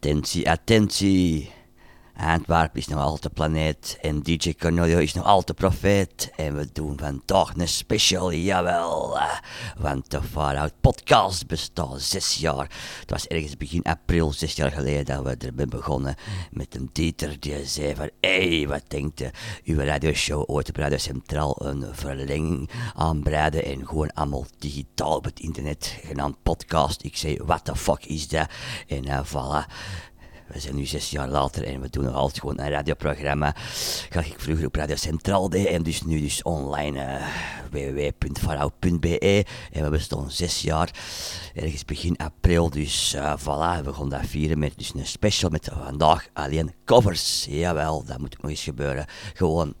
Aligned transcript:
Atentie, 0.00 0.46
atentie. 0.48 1.50
Antwerpen 2.26 2.80
is 2.80 2.88
nog 2.88 3.00
altijd 3.00 3.34
planeet 3.34 3.98
en 4.00 4.22
DJ 4.22 4.54
Cornelio 4.58 4.98
is 4.98 5.14
nog 5.14 5.24
altijd 5.24 5.58
profeet. 5.58 6.30
En 6.36 6.56
we 6.56 6.68
doen 6.72 6.98
vandaag 6.98 7.54
een 7.56 7.68
special, 7.68 8.32
jawel. 8.32 9.18
eh, 9.18 9.38
Want 9.78 10.10
de 10.10 10.22
Far 10.22 10.56
Out 10.56 10.72
podcast 10.80 11.46
bestaat 11.46 12.00
zes 12.00 12.34
jaar. 12.34 12.70
Het 13.00 13.10
was 13.10 13.26
ergens 13.26 13.56
begin 13.56 13.82
april, 13.82 14.32
zes 14.32 14.54
jaar 14.54 14.70
geleden, 14.70 15.04
dat 15.04 15.22
we 15.24 15.46
er 15.46 15.52
zijn 15.56 15.68
begonnen. 15.68 16.14
Met 16.50 16.74
een 16.74 16.90
Dieter 16.92 17.40
die 17.40 17.66
zei 17.66 17.94
van, 17.94 18.10
hé, 18.20 18.56
hey, 18.58 18.68
wat 18.68 18.82
denkt 18.88 19.20
u? 19.20 19.30
Uw 19.64 19.78
radioshow 19.78 20.44
ooit 20.46 20.68
op 20.68 20.76
Radio 20.76 20.98
Centraal 20.98 21.56
een 21.66 21.84
verlenging 21.92 22.70
aanbreiden 22.94 23.64
en 23.64 23.86
gewoon 23.86 24.12
allemaal 24.12 24.46
digitaal 24.58 25.16
op 25.16 25.24
het 25.24 25.40
internet, 25.40 25.98
genaamd 26.04 26.36
podcast. 26.42 27.02
Ik 27.04 27.16
zei, 27.16 27.36
what 27.44 27.64
the 27.64 27.76
fuck 27.76 28.04
is 28.04 28.28
dat? 28.28 28.48
En 28.86 29.06
uh, 29.06 29.20
voilà. 29.24 29.72
We 30.52 30.60
zijn 30.60 30.76
nu 30.76 30.86
zes 30.86 31.10
jaar 31.10 31.28
later 31.28 31.64
en 31.64 31.80
we 31.80 31.90
doen 31.90 32.04
nog 32.04 32.14
altijd 32.14 32.40
gewoon 32.40 32.60
een 32.60 32.70
radioprogramma. 32.70 33.54
Ga 34.10 34.20
ik 34.20 34.34
vroeger 34.36 34.66
op 34.66 34.74
Radio 34.74 34.96
Centraal 34.96 35.48
deed 35.48 35.66
en 35.66 35.82
dus 35.82 36.02
nu 36.02 36.20
dus 36.20 36.42
online 36.42 36.98
uh, 36.98 37.22
en 39.72 39.82
we 39.82 39.88
bestaan 39.90 40.30
zes 40.30 40.60
jaar, 40.60 40.90
ergens 41.54 41.84
begin 41.84 42.16
april, 42.16 42.70
dus 42.70 43.14
uh, 43.14 43.36
voilà, 43.38 43.84
we 43.84 43.92
gaan 43.92 44.08
dat 44.08 44.26
vieren 44.26 44.58
met 44.58 44.72
dus 44.76 44.94
een 44.94 45.06
special 45.06 45.50
met 45.50 45.70
vandaag 45.84 46.28
alleen 46.32 46.74
covers. 46.84 47.46
Jawel, 47.48 48.04
dat 48.04 48.18
moet 48.18 48.34
ook 48.36 48.42
nog 48.42 48.50
eens 48.50 48.62
gebeuren. 48.62 49.06
Gewoon 49.34 49.74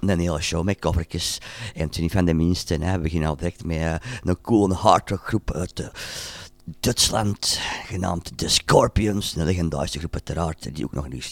een 0.00 0.18
hele 0.18 0.40
show 0.40 0.64
met 0.64 0.78
covertjes. 0.78 1.38
En 1.74 1.90
is 1.90 1.96
niet 1.96 2.12
van 2.12 2.24
de 2.24 2.34
minste, 2.34 2.78
we 2.78 2.98
beginnen 2.98 3.28
al 3.28 3.36
direct 3.36 3.64
met 3.64 3.76
uh, 3.76 3.94
een 4.22 4.40
coole 4.40 4.74
hardrock 4.74 5.26
groep 5.26 5.52
uit 5.52 5.76
de 5.76 5.90
Duitsland, 6.80 7.58
genaamd 7.86 8.38
The 8.38 8.48
Scorpions, 8.48 9.36
een 9.36 9.44
legendarische 9.44 9.98
groep 9.98 10.12
uiteraard, 10.12 10.74
die 10.74 10.84
ook 10.84 10.92
nog 10.92 11.08
nu 11.08 11.22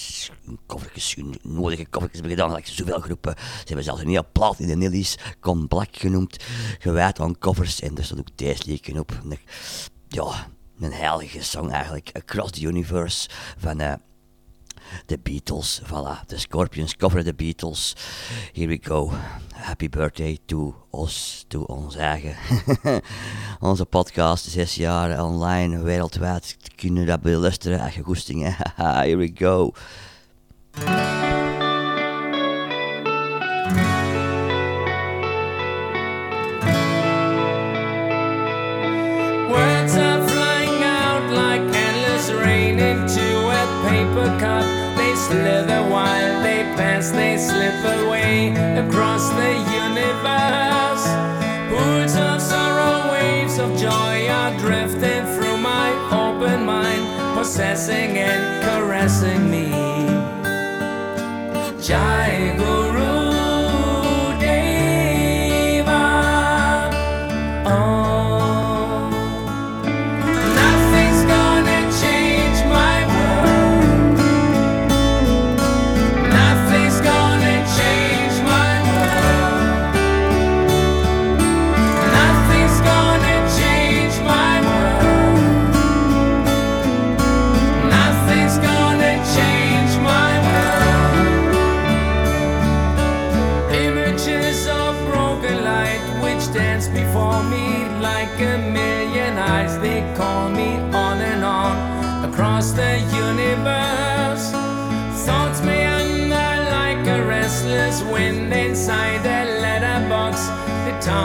covertjes, 0.67 1.17
nodige 1.43 1.87
covertjes 1.91 2.21
hebben 2.21 2.39
gedaan, 2.39 2.61
zoveel 2.65 3.01
groepen. 3.01 3.35
Ze 3.39 3.65
hebben 3.65 3.85
zelfs 3.85 4.01
een 4.01 4.09
hele 4.09 4.27
plaat 4.33 4.59
in 4.59 4.67
de 4.67 4.77
Nillies, 4.77 5.19
Con 5.41 5.69
Black 5.69 5.97
genoemd, 5.97 6.45
gewijd 6.79 7.21
aan 7.21 7.39
covers, 7.39 7.81
en 7.81 7.97
er 7.97 8.05
staat 8.05 8.19
ook 8.19 8.37
deze 8.37 8.63
liedje 8.67 8.99
op. 8.99 9.21
Een, 9.25 9.39
ja, 10.09 10.49
een 10.79 10.93
heilige 10.93 11.43
song 11.43 11.71
eigenlijk, 11.71 12.11
Across 12.13 12.53
the 12.53 12.61
Universe, 12.61 13.29
van... 13.59 13.81
Uh, 13.81 13.93
The 15.07 15.19
Beatles, 15.19 15.81
voilà, 15.87 16.25
The 16.27 16.39
Scorpions 16.39 16.97
cover 16.97 17.23
The 17.23 17.35
Beatles. 17.35 17.95
Here 18.53 18.69
we 18.69 18.79
go. 18.79 19.13
Happy 19.55 19.89
birthday 19.89 20.39
to 20.47 20.75
ons, 20.91 21.45
to 21.49 21.65
ons 21.67 21.97
eigen. 21.97 22.37
Onze 23.61 23.85
podcast, 23.85 24.45
zes 24.51 24.75
jaar 24.75 25.23
online, 25.25 25.83
wereldwijd. 25.83 26.57
Kunnen 26.75 27.07
dat 27.07 27.23
beluisteren 27.23 27.81
als 27.81 27.95
je 27.95 28.03
goesting, 28.03 28.57
Here 28.77 29.17
we 29.17 29.31
go. 29.35 29.73
Paper 43.97 44.29
cup. 44.39 44.67
They 44.97 45.15
slither 45.15 45.83
while 45.95 46.43
they 46.43 46.63
pass, 46.77 47.11
they 47.11 47.39
slip 47.39 47.81
away 47.99 48.53
across 48.83 49.25
the 49.41 49.53
universe. 49.85 51.05
Pools 51.71 52.15
of 52.29 52.37
sorrow, 52.51 53.13
waves 53.13 53.59
of 53.59 53.71
joy 53.87 54.17
are 54.41 54.53
drifting 54.65 55.25
through 55.35 55.59
my 55.73 55.89
open 56.25 56.67
mind, 56.67 57.05
possessing 57.37 58.11
and 58.31 58.43
caressing 58.65 59.43
me. 59.55 59.67
Jai 61.87 62.55
Guru 62.59 62.86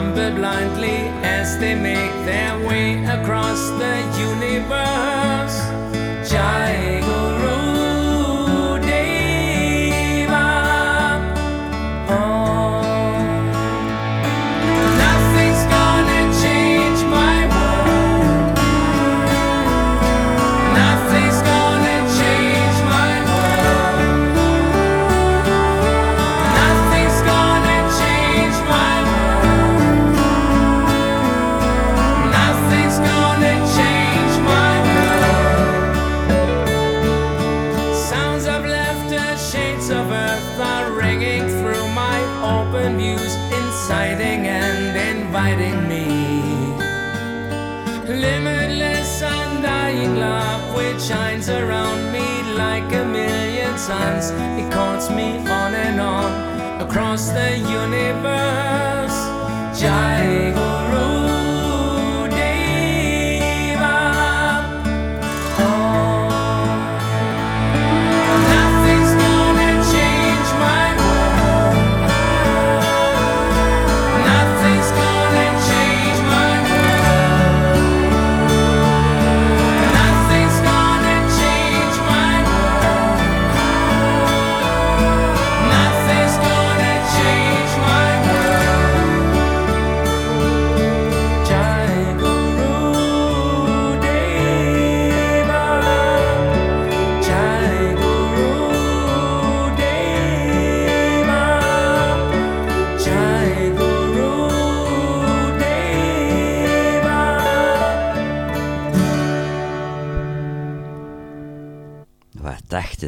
They 0.01 0.31
blindly 0.31 0.97
as 1.23 1.57
they 1.59 1.75
make 1.75 2.20
It 53.89 54.71
calls 54.71 55.09
me 55.09 55.39
on 55.39 55.73
and 55.73 55.99
on 55.99 56.81
across 56.81 57.29
the 57.29 57.57
universe. 57.57 59.17
Jai 59.81 60.51
Guru 60.53 61.10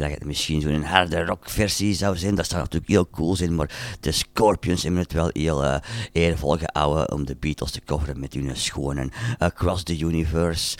Dat 0.00 0.10
het 0.10 0.24
misschien 0.24 0.60
zo'n 0.60 0.82
harde 0.82 1.24
rockversie 1.24 1.94
zou 1.94 2.16
zijn? 2.16 2.34
Dat 2.34 2.46
zou 2.46 2.60
natuurlijk 2.60 2.90
heel 2.90 3.08
cool 3.10 3.36
zijn, 3.36 3.54
maar 3.54 3.96
de 4.00 4.12
Scorpions 4.12 4.82
hebben 4.82 5.00
het 5.00 5.12
wel 5.12 5.30
heel 5.32 5.64
uh, 5.64 5.76
eervol 6.12 6.56
gehouden 6.58 7.12
om 7.12 7.24
de 7.26 7.36
Beatles 7.36 7.70
te 7.70 7.80
coveren 7.84 8.20
met 8.20 8.32
hun 8.32 8.56
schone 8.56 9.10
Across 9.38 9.82
the 9.82 9.98
Universe. 9.98 10.78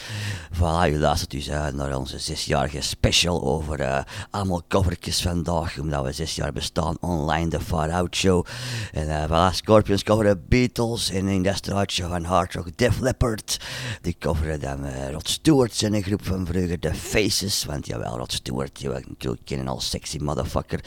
Voilà, 0.52 0.88
u 0.88 0.99
luistert 0.99 1.31
dus 1.31 1.49
uh, 1.49 1.69
naar 1.69 1.96
onze 1.96 2.19
zesjarige 2.19 2.81
special 2.81 3.43
over 3.43 3.81
uh, 3.81 4.00
allemaal 4.31 4.62
covertjes 4.69 5.22
vandaag, 5.22 5.78
omdat 5.78 6.05
we 6.05 6.12
zes 6.12 6.34
jaar 6.34 6.52
bestaan 6.52 6.96
online, 7.00 7.49
de 7.49 7.61
Far 7.61 7.90
Out 7.90 8.16
Show. 8.16 8.46
En 8.93 9.28
voilà, 9.28 9.55
Scorpions 9.55 10.02
coveren 10.02 10.44
Beatles 10.49 11.11
en 11.11 11.28
in 11.28 11.43
dat 11.43 11.93
van 11.93 12.25
Hard 12.25 12.55
Rock 12.55 12.76
Def 12.76 13.00
Leppard. 13.00 13.61
Die 14.00 14.16
coveren 14.19 14.61
dan 14.61 15.11
Rod 15.11 15.28
Stewart 15.28 15.82
en 15.82 15.94
een 15.94 16.02
groep 16.02 16.25
van 16.25 16.46
vroeger, 16.46 16.78
The 16.78 16.94
Faces, 16.94 17.64
want 17.64 17.87
jawel, 17.87 18.16
Rod 18.16 18.32
Stewart, 18.32 18.78
die 18.78 18.88
natuurlijk 19.09 19.45
kennen 19.45 19.69
als 19.69 19.91
sexy 19.91 20.19
motherfucker. 20.19 20.85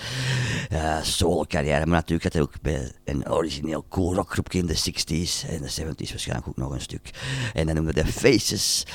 Uh, 0.72 1.02
solo 1.02 1.44
carrière, 1.44 1.86
maar 1.86 1.96
natuurlijk 1.96 2.24
had 2.24 2.34
hij 2.34 2.42
ook 2.42 2.62
bij 2.62 2.92
een 3.06 3.31
origineel 3.31 3.86
cool 3.90 4.16
rockgroepje 4.16 4.60
in 4.60 4.66
de 4.66 4.78
60s 4.78 5.50
en 5.50 5.62
de 5.62 5.72
70s 5.72 6.10
waarschijnlijk 6.10 6.48
ook 6.48 6.58
nog 6.58 6.72
een 6.72 6.81
stuk. 6.81 7.10
En 7.54 7.66
dan 7.66 7.75
noemen 7.75 7.94
we 7.94 8.04
de 8.04 8.12
Faces. 8.12 8.86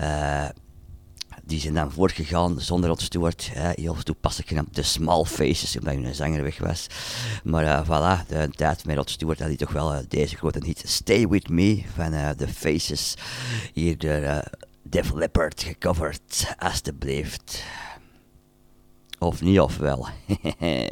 Uh, 0.00 0.48
die 1.44 1.60
zijn 1.60 1.74
dan 1.74 1.92
voortgegaan 1.92 2.60
zonder 2.60 2.88
Rod 2.88 3.00
Stewart. 3.00 3.50
Uh, 3.56 3.68
heel 3.74 3.94
toepasselijk 3.94 4.48
genaamd 4.48 4.74
de 4.74 4.82
Small 4.82 5.24
Faces, 5.24 5.76
omdat 5.78 5.94
hun 5.94 6.14
zanger 6.14 6.42
weg 6.42 6.58
was. 6.58 6.86
Maar 7.44 7.64
uh, 7.64 7.84
voilà, 7.84 8.26
de 8.26 8.48
tijd 8.50 8.84
met 8.84 8.96
Rod 8.96 9.10
Stewart 9.10 9.38
had 9.38 9.48
hij 9.48 9.56
toch 9.56 9.72
wel 9.72 9.94
uh, 9.94 9.98
deze 10.08 10.36
grote 10.36 10.64
hit 10.64 10.82
Stay 10.86 11.28
With 11.28 11.48
Me 11.48 11.82
van 11.94 12.36
The 12.36 12.48
Faces. 12.48 13.14
Hier 13.72 13.98
door 13.98 14.42
Def 14.82 15.12
Leppard 15.12 15.62
gecoverd, 15.62 16.54
alsjeblieft. 16.58 17.64
Of 19.20 19.40
niet, 19.42 19.60
of 19.60 19.76
wel. 19.76 20.06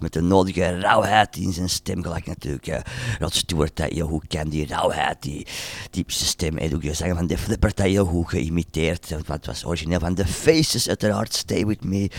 met 0.00 0.12
de 0.12 0.20
nodige 0.20 0.80
rauwheid 0.80 1.36
in 1.36 1.52
zijn 1.52 1.68
stem, 1.68 2.02
gelijk 2.02 2.26
natuurlijk 2.26 2.66
eh, 2.66 2.80
Rod 3.18 3.34
Stewart, 3.34 3.76
dat 3.76 3.98
hoe 3.98 4.22
kent 4.28 4.50
die 4.50 4.66
rauwheid, 4.66 5.22
die 5.22 5.46
typische 5.90 6.24
stem. 6.24 6.58
En 6.58 6.74
ook 6.74 6.82
de 6.82 6.94
zang 6.94 7.16
van 7.16 7.26
de 7.26 7.38
Flipper, 7.38 7.74
dat 7.74 8.06
hoe 8.06 8.28
geïmiteerd, 8.28 9.10
want 9.10 9.28
het 9.28 9.46
was 9.46 9.64
origineel 9.64 9.98
van 9.98 10.14
The 10.14 10.26
Faces 10.26 10.88
uiteraard, 10.88 11.34
Stay 11.34 11.66
With 11.66 11.84
Me, 11.84 12.10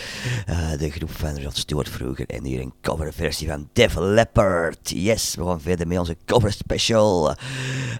eh, 0.46 0.78
de 0.78 0.90
groep 0.90 1.10
van 1.10 1.42
Rod 1.42 1.56
Stewart 1.56 1.88
vroeger. 1.88 2.28
En 2.28 2.44
hier 2.44 2.60
een 2.60 2.72
coverversie 2.82 3.48
van 3.48 3.68
Def 3.72 3.94
Leppard. 3.94 4.90
Yes, 4.90 5.34
we 5.34 5.44
gaan 5.44 5.60
verder 5.60 5.86
met 5.86 5.98
onze 5.98 6.16
cover 6.24 6.52
special. 6.52 7.36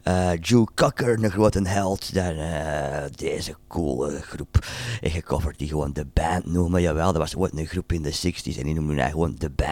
Uh, 0.05 0.31
Joe 0.41 0.67
Cocker, 0.75 1.25
een 1.25 1.31
grote 1.31 1.69
held, 1.69 2.15
daar 2.15 2.37
uh, 2.37 3.11
deze 3.17 3.55
coole 3.69 4.21
groep 4.21 4.67
gecoverd 5.01 5.59
die 5.59 5.69
gewoon 5.69 5.93
de 5.93 6.07
band 6.13 6.47
noemen. 6.47 6.83
Jawel, 6.83 7.13
dat 7.13 7.17
was 7.17 7.37
ooit 7.37 7.59
een 7.59 7.67
groep 7.67 7.93
in 7.93 8.03
de 8.03 8.15
60s 8.15 8.59
en 8.59 8.65
die 8.65 8.75
noemden 8.75 8.99
hij 8.99 9.11
gewoon 9.11 9.35
de 9.39 9.51
band. 9.51 9.66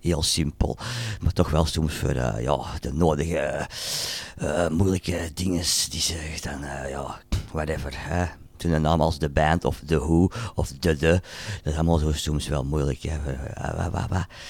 Heel 0.00 0.22
simpel, 0.22 0.76
maar 1.20 1.32
toch 1.32 1.50
wel 1.50 1.64
soms 1.64 1.94
voor 1.94 2.14
uh, 2.14 2.34
ja, 2.40 2.58
de 2.80 2.92
nodige 2.92 3.68
moeilijke 4.70 5.30
dingen 5.34 5.64
die 5.90 6.00
ze 6.00 6.38
dan, 6.42 6.60
ja, 6.88 7.20
whatever. 7.52 7.92
Hè 7.96 8.47
toen 8.58 8.72
een 8.72 8.82
naam 8.82 9.00
als 9.00 9.18
The 9.18 9.30
Band 9.30 9.64
of 9.64 9.82
The 9.86 9.98
Who 9.98 10.30
of 10.54 10.68
The 10.68 10.96
The. 10.96 11.20
Dat 11.62 11.72
is 11.72 11.74
allemaal 11.74 11.98
zo 11.98 12.12
soms 12.12 12.48
wel 12.48 12.64
moeilijk. 12.64 13.00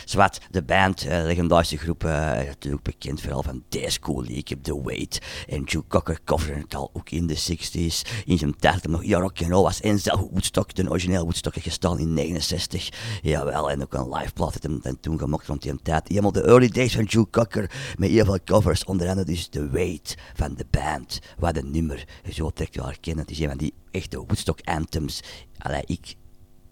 Zwat, 0.05 0.41
The 0.51 0.63
Band, 0.63 1.05
uh, 1.05 1.11
legendarische 1.11 1.77
groep, 1.77 2.05
uh, 2.05 2.11
natuurlijk 2.33 2.83
bekend 2.83 3.21
vooral 3.21 3.43
van 3.43 3.63
Days 3.69 3.99
Cool 3.99 4.25
League, 4.25 4.61
The 4.61 4.83
Wait. 4.83 5.19
En 5.49 5.63
Joe 5.63 5.85
Cocker 5.89 6.19
coverde 6.25 6.61
het 6.61 6.75
al 6.75 6.91
ook 6.93 7.11
in 7.11 7.27
de 7.27 7.37
60s. 7.37 8.25
In 8.25 8.39
zijn 8.39 8.57
tijd 8.57 8.87
nog 8.87 9.05
ja, 9.05 9.19
rock'n'roll 9.19 9.63
was. 9.63 9.81
En 9.81 9.99
zelf 9.99 10.21
Woodstock, 10.21 10.75
de 10.75 10.91
originele 10.91 11.23
Woodstock, 11.23 11.55
gestaan 11.55 11.99
in 11.99 12.15
69. 12.15 12.89
Jawel, 13.23 13.71
en 13.71 13.83
ook 13.83 13.95
een 13.95 14.09
live 14.09 14.33
plaat 14.33 14.53
heeft 14.53 14.83
hem 14.85 15.01
toen 15.01 15.19
gemaakt 15.19 15.47
rond 15.47 15.63
die 15.63 15.83
tijd. 15.83 16.09
Helemaal 16.09 16.33
de 16.33 16.43
early 16.43 16.69
days 16.69 16.95
van 16.95 17.05
Joe 17.05 17.27
Cocker 17.31 17.71
met 17.99 18.11
heel 18.11 18.25
veel 18.25 18.39
covers. 18.45 18.85
Onder 18.85 19.09
andere 19.09 19.27
dus 19.27 19.49
The 19.49 19.71
Wait 19.71 20.17
van 20.35 20.55
The 20.55 20.67
Band. 20.71 21.19
Wat 21.39 21.57
een 21.57 21.71
nummer, 21.71 22.05
zo 22.33 22.51
trekt 22.51 22.75
je 22.75 22.83
herkennen. 22.83 23.25
Het 23.25 23.31
is 23.31 23.41
een 23.41 23.49
van 23.49 23.59
die 23.59 23.75
echte 23.91 24.17
Woodstock 24.17 24.61
anthems. 24.65 25.21
Allee, 25.59 25.83
ik, 25.87 26.15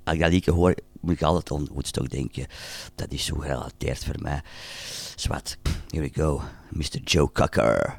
als 0.05 0.15
ik 0.15 0.21
dat 0.21 0.31
liedje 0.31 0.53
hoor, 0.53 0.75
moet 1.01 1.15
ik 1.15 1.23
altijd 1.23 1.51
aan 1.51 1.69
Woodstock 1.73 2.11
denken. 2.11 2.47
Dat 2.95 3.13
is 3.13 3.25
zo 3.25 3.37
gerelateerd 3.37 4.05
voor 4.05 4.23
mij. 4.23 4.43
Zwat, 5.17 5.57
here 5.89 6.03
we 6.03 6.23
go. 6.23 6.43
Mr. 6.71 7.01
Joe 7.05 7.33
Cocker. 7.33 7.99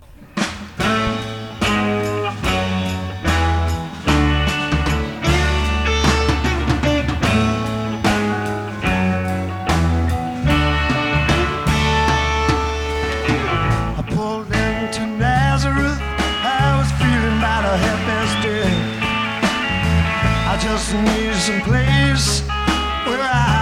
Just 20.89 21.03
need 21.03 21.35
some 21.35 21.61
place 21.63 22.41
where 23.07 23.19
I 23.21 23.56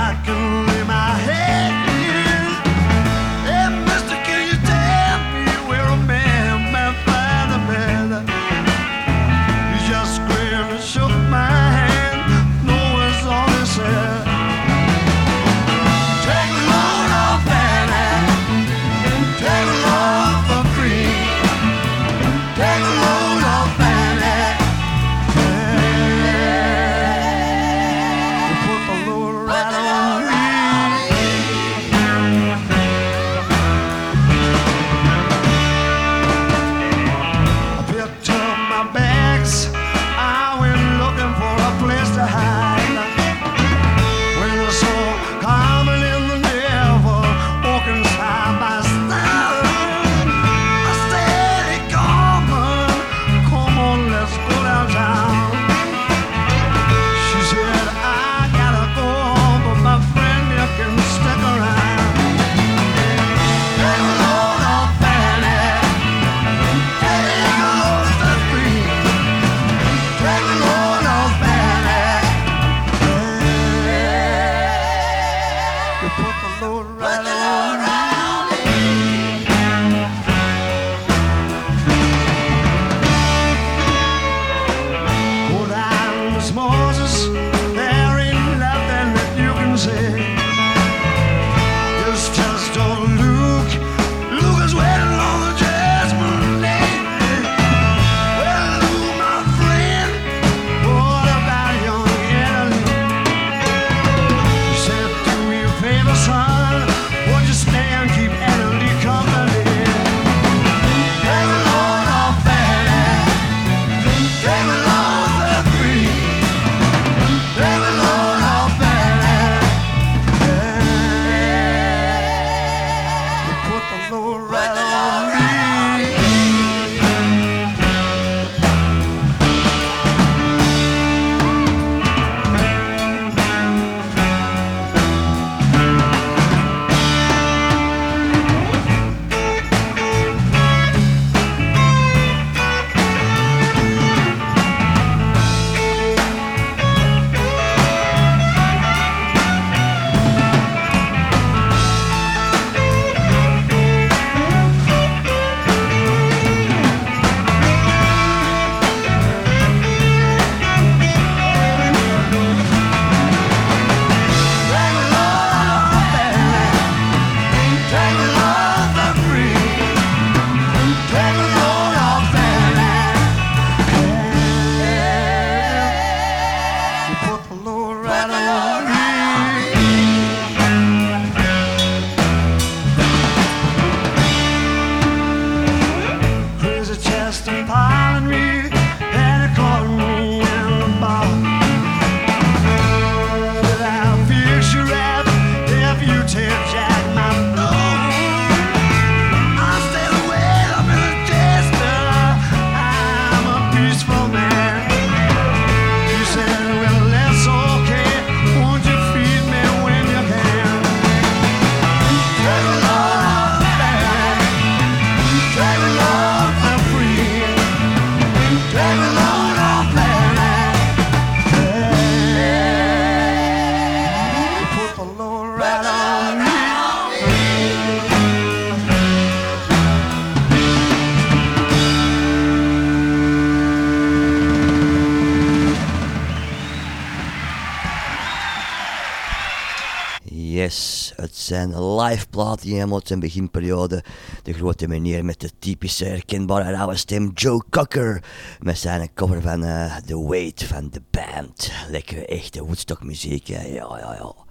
live 242.16 242.58
die 242.62 242.74
helemaal 242.74 243.02
zijn 243.04 243.20
beginperiode. 243.20 244.04
De 244.44 244.54
grote 244.54 244.88
meneer 244.88 245.26
met 245.26 245.40
de 245.40 245.52
typische 245.60 246.06
herkenbare 246.06 246.72
rauwe 246.72 246.96
stem, 246.96 247.32
Joe 247.34 247.64
Cocker. 247.70 248.24
Met 248.60 248.78
zijn 248.78 249.14
cover 249.14 249.42
van 249.42 249.64
uh, 249.64 249.96
The 249.96 250.28
Weight 250.28 250.64
van 250.64 250.90
The 250.90 251.02
Band. 251.12 251.72
Lekkere 251.90 252.26
echte 252.26 252.64
Woodstock 252.64 253.04
muziek, 253.04 253.48
ja, 253.48 253.62
ja, 253.62 253.98
ja. 254.00 254.45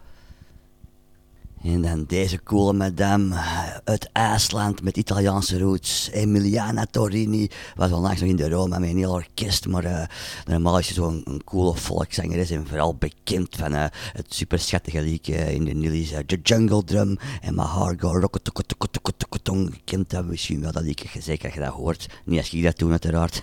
En 1.65 1.83
dan 1.83 2.05
deze 2.07 2.43
coole 2.43 2.73
madame 2.73 3.37
uit 3.85 4.09
IJsland 4.13 4.83
met 4.83 4.97
Italiaanse 4.97 5.59
roots. 5.59 6.11
Emiliana 6.13 6.87
Torini 6.91 7.49
was 7.77 7.93
onlangs 7.93 8.21
nog 8.21 8.31
in 8.31 8.37
de 8.37 8.49
Roma 8.49 8.79
met 8.79 8.91
een 8.91 8.97
heel 8.97 9.13
orkest. 9.13 9.67
Maar 9.67 9.85
uh, 9.85 10.03
normaal 10.47 10.79
is 10.79 10.87
ze 10.87 10.95
zo'n 10.95 11.43
coole 11.45 11.77
volkszangeres 11.77 12.51
en 12.51 12.67
vooral 12.67 12.95
bekend 12.95 13.57
van 13.57 13.73
uh, 13.73 13.85
het 14.13 14.35
super 14.35 14.59
schattige 14.59 15.03
liedje 15.03 15.55
in 15.55 15.65
de 15.65 15.73
Nilly's 15.73 16.13
uh, 16.13 16.19
The 16.19 16.39
Jungle 16.43 16.85
Drum 16.85 17.19
en 17.41 17.55
My 17.55 17.65
Heart 17.65 18.01
Go 18.01 18.19
Rocketokotokotokotong. 18.19 19.71
Je 19.71 19.81
kent 19.85 20.11
dat 20.11 20.25
misschien 20.25 20.61
wel, 20.61 20.73
dat 20.73 20.83
liedje, 20.83 21.09
zeker 21.21 21.45
als 21.45 21.55
je 21.55 21.61
dat 21.61 21.73
hoort. 21.73 22.07
Niet 22.25 22.39
als 22.39 22.53
ik 22.53 22.63
dat 22.63 22.79
toen 22.79 22.91
uiteraard. 22.91 23.43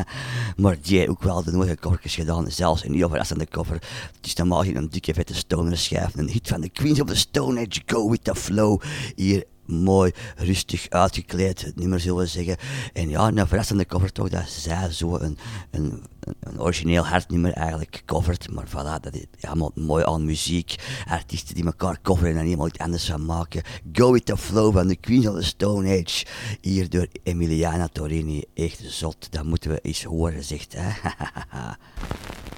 maar 0.56 0.76
die 0.82 1.08
ook 1.08 1.22
wel 1.22 1.42
de 1.42 1.52
nodige 1.52 1.76
covertjes 1.76 2.14
gedaan, 2.14 2.50
zelfs 2.50 2.84
een 2.84 2.94
heel 2.94 3.08
verrassende 3.08 3.46
cover. 3.46 3.74
Het 4.16 4.26
is 4.26 4.34
normaal 4.34 4.64
een 4.64 4.88
dikke 4.90 5.14
vette 5.14 5.34
stoner 5.34 5.78
schijf, 5.78 6.14
een 6.14 6.28
hit 6.28 6.48
van 6.48 6.60
de 6.60 6.68
Queens 6.68 7.00
of 7.00 7.08
the 7.08 7.16
Stone 7.16 7.54
Age, 7.58 7.82
Go 7.86 8.10
With 8.10 8.24
The 8.24 8.34
Flow. 8.34 8.82
Hier 9.14 9.44
mooi, 9.66 10.12
rustig 10.36 10.86
uitgekleed, 10.88 11.62
het 11.62 11.76
nummer 11.76 12.00
zullen 12.00 12.18
we 12.18 12.26
zeggen. 12.26 12.56
En 12.92 13.08
ja, 13.08 13.28
een 13.28 13.46
verrassende 13.46 13.86
cover 13.86 14.12
toch, 14.12 14.28
dat 14.28 14.48
zij 14.48 14.90
zo 14.90 15.16
een, 15.16 15.38
een, 15.70 16.04
een 16.40 16.60
origineel 16.60 17.06
hartnummer 17.06 17.52
eigenlijk 17.52 18.02
covert. 18.06 18.50
Maar 18.52 18.68
voilà, 18.68 19.00
dat 19.00 19.14
is 19.14 19.26
allemaal 19.40 19.70
mooi 19.74 20.04
aan 20.04 20.24
muziek. 20.24 20.74
Artiesten 21.08 21.54
die 21.54 21.64
elkaar 21.64 21.98
coveren 22.02 22.36
en 22.36 22.44
helemaal 22.44 22.66
iets 22.66 22.78
anders 22.78 23.08
gaan 23.08 23.24
maken. 23.24 23.62
Go 23.92 24.12
With 24.12 24.24
The 24.24 24.36
Flow 24.36 24.72
van 24.72 24.86
de 24.86 24.96
Queens 24.96 25.26
of 25.26 25.34
the 25.34 25.44
Stone 25.44 25.88
Age. 25.88 26.26
Hier 26.60 26.90
door 26.90 27.06
Emiliana 27.22 27.88
Torini. 27.88 28.44
Echt 28.54 28.80
zot, 28.84 29.32
dat 29.32 29.44
moeten 29.44 29.70
we 29.70 29.80
eens 29.80 30.02
horen, 30.04 30.44
zegt 30.44 30.74
hè. 30.76 30.90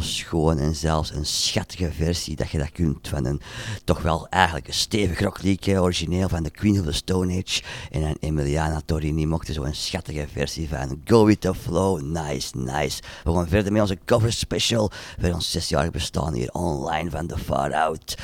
Schoon 0.00 0.58
en 0.58 0.74
zelfs 0.74 1.10
een 1.10 1.26
schattige 1.26 1.92
versie 1.92 2.36
dat 2.36 2.50
je 2.50 2.58
dat 2.58 2.72
kunt 2.72 3.08
van 3.08 3.24
een 3.24 3.40
toch 3.84 4.02
wel 4.02 4.28
eigenlijk 4.28 4.66
een 4.66 4.74
stevig 4.74 5.20
rockliedje, 5.20 5.80
origineel 5.80 6.28
van 6.28 6.42
de 6.42 6.50
Queen 6.50 6.78
of 6.78 6.84
the 6.84 6.92
Stone 6.92 7.42
Age. 7.44 7.62
En 7.90 8.02
een 8.02 8.16
Emiliana 8.20 8.80
Torini 8.84 9.26
mochten 9.26 9.54
zo'n 9.54 9.74
schattige 9.74 10.26
versie 10.32 10.68
van 10.68 11.00
Go 11.04 11.24
With 11.24 11.40
The 11.40 11.54
Flow. 11.54 12.00
Nice, 12.00 12.56
nice. 12.56 13.02
We 13.24 13.32
gaan 13.32 13.48
verder 13.48 13.72
met 13.72 13.80
onze 13.80 13.98
cover 14.04 14.32
special 14.32 14.90
voor 15.20 15.32
ons 15.32 15.50
zesjarig 15.50 15.90
bestaan 15.90 16.34
hier 16.34 16.52
online 16.52 17.10
van 17.10 17.26
The 17.26 17.38
Far 17.38 17.74
Out. 17.74 18.14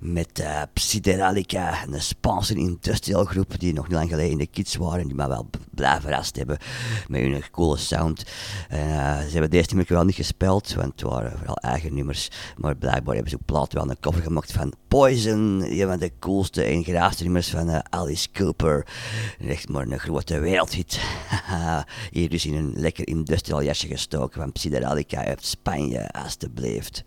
Met 0.00 0.40
uh, 0.40 0.62
Psyderalica, 0.72 1.86
een 1.86 2.02
Spaanse 2.02 2.54
industrial 2.54 3.24
groep 3.24 3.60
die 3.60 3.72
nog 3.72 3.88
niet 3.88 3.96
lang 3.96 4.08
geleden 4.08 4.30
in 4.30 4.38
de 4.38 4.46
kids 4.46 4.76
waren. 4.76 5.06
Die 5.06 5.14
mij 5.14 5.28
wel 5.28 5.50
blij 5.70 6.00
verrast 6.00 6.36
hebben 6.36 6.58
met 7.08 7.20
hun 7.20 7.42
coole 7.50 7.76
sound. 7.76 8.24
Eh, 8.68 8.78
ze 9.18 9.30
hebben 9.30 9.50
deze 9.50 9.68
nummer 9.68 9.86
wel 9.88 10.04
niet 10.04 10.14
gespeeld, 10.14 10.74
want 10.74 10.96
waren 11.22 11.38
vooral 11.38 11.56
eigen 11.56 11.94
nummers. 11.94 12.30
Maar 12.56 12.76
blijkbaar 12.76 13.14
hebben 13.14 13.30
ze 13.30 13.36
ook 13.36 13.44
plaat 13.44 13.72
wel 13.72 13.90
een 13.90 14.00
cover 14.00 14.22
gemaakt 14.22 14.52
van 14.52 14.72
Poison. 14.88 15.62
Een 15.64 15.86
van 15.86 15.98
de 15.98 16.12
coolste 16.18 16.62
en 16.62 16.84
graafste 16.84 17.22
nummers 17.22 17.50
van 17.50 17.68
eh, 17.68 17.78
Alice 17.90 18.28
Cooper. 18.32 18.86
Echt 19.38 19.68
maar 19.68 19.86
een 19.86 19.98
grote 19.98 20.38
wereldhit. 20.38 21.00
Hier 22.10 22.28
dus 22.28 22.46
in 22.46 22.54
een 22.54 22.72
lekker 22.76 23.06
industrial 23.06 23.62
jasje 23.62 23.86
gestoken 23.86 24.40
van 24.40 24.52
Psyderalica 24.52 25.24
uit 25.24 25.44
Spanje, 25.44 26.10
alstublieft. 26.10 27.04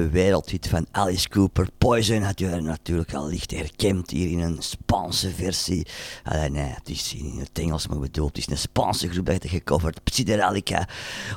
De 0.00 0.10
wereldhit 0.10 0.68
van 0.68 0.86
Alice 0.90 1.28
Cooper. 1.28 1.68
Poison 1.78 2.22
had 2.22 2.38
je 2.38 2.46
natuurlijk 2.46 3.14
al 3.14 3.28
licht 3.28 3.50
herkend 3.50 4.10
hier 4.10 4.30
in 4.30 4.40
een 4.40 4.56
Spaanse 4.58 5.30
versie. 5.30 5.86
Allee, 6.24 6.50
nee, 6.50 6.72
het 6.74 6.88
is 6.88 7.14
in 7.14 7.38
het 7.38 7.58
Engels 7.58 7.86
maar 7.86 7.98
bedoeld. 7.98 8.36
Het 8.36 8.38
is 8.38 8.50
een 8.50 8.58
Spaanse 8.58 9.08
groep 9.08 9.26
dat 9.26 9.42
heeft 9.42 9.54
gecoverd. 9.54 10.04
Psyderalica. 10.04 10.88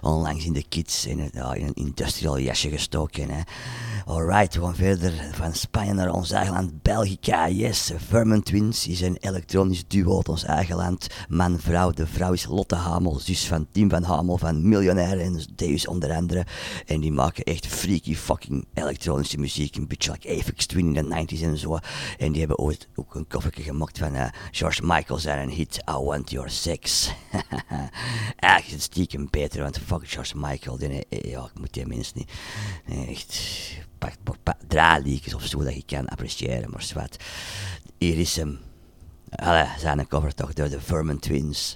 Onlangs 0.02 0.46
in 0.46 0.54
de 0.54 0.64
kids 0.70 1.06
in 1.06 1.30
een, 1.34 1.74
industrial 1.74 2.40
jasje 2.40 2.70
gestoken. 2.70 3.30
Hè. 3.30 3.42
Alright, 4.06 4.58
gaan 4.58 4.76
verder 4.76 5.14
van 5.32 5.54
Spanje 5.54 5.94
naar 5.94 6.14
ons 6.14 6.32
eigen 6.32 6.54
land, 6.54 6.82
Belgica. 6.82 7.50
Yes, 7.50 7.92
Vermin 7.96 8.44
Twins 8.44 8.88
is 8.88 9.02
een 9.02 9.18
elektronisch 9.20 9.88
duo 9.88 10.18
uit 10.18 10.30
ons 10.30 10.44
eigen 10.44 10.76
land. 10.76 11.08
Man-vrouw, 11.28 11.92
de 11.92 12.08
vrouw 12.08 12.34
is 12.34 12.46
Lotte 12.46 12.76
Hamel, 12.76 13.20
zus 13.20 13.48
van 13.48 13.68
Tim 13.72 13.90
van 13.90 14.04
Hamel 14.04 14.38
van 14.38 14.68
Miljonair 14.68 15.20
en 15.20 15.42
Deus 15.56 15.88
onder 15.88 16.12
andere. 16.14 16.46
En 16.86 17.00
die 17.00 17.12
maken 17.12 17.44
echt 17.44 17.68
freaky 17.68 18.16
fucking 18.16 18.53
elektronische 18.74 19.40
muziek, 19.40 19.76
een 19.76 19.88
beetje 19.88 20.12
like 20.12 20.30
Aphex 20.30 20.66
Twin 20.66 20.96
in 20.96 21.10
de 21.10 21.36
90s 21.36 21.42
en 21.42 21.58
zo. 21.58 21.78
En 22.18 22.32
die 22.32 22.40
hebben 22.40 22.58
ooit 22.58 22.88
ook 22.96 23.16
een 23.16 23.28
coverje 23.28 23.64
gemaakt 23.64 23.98
van 23.98 24.16
eh, 24.16 24.28
George 24.52 24.82
Michael 24.86 25.20
zijn 25.20 25.40
een 25.40 25.56
hit, 25.56 25.84
I 25.90 25.94
Want 26.04 26.32
Your 26.32 26.50
Sex. 26.50 27.12
Eigenlijk 28.40 28.66
is 28.66 28.72
het 28.72 28.82
stiekem 28.82 29.28
beter, 29.30 29.62
want 29.62 29.78
fuck 29.78 30.10
George 30.10 30.38
Michael, 30.38 30.78
die, 30.78 31.06
eh, 31.10 31.32
ja, 31.32 31.44
ik 31.44 31.60
moet 31.60 31.74
die 31.74 31.88
mensen 31.88 32.18
niet, 32.18 32.32
echt, 33.10 33.40
draailiedjes 34.68 35.34
of 35.34 35.46
zo 35.46 35.64
dat 35.64 35.76
je 35.76 35.84
kan 35.86 36.08
appreciëren, 36.08 36.70
maar 36.70 36.84
zwart. 36.84 37.24
Hier 37.98 38.20
is 38.20 38.36
hem. 38.36 38.60
Allee, 39.30 39.68
zijn 39.80 40.00
een 40.00 40.08
cover 40.08 40.34
toch 40.34 40.54
door 40.54 40.70
de 40.70 40.82
Vermin 40.82 41.20
Twins. 41.20 41.76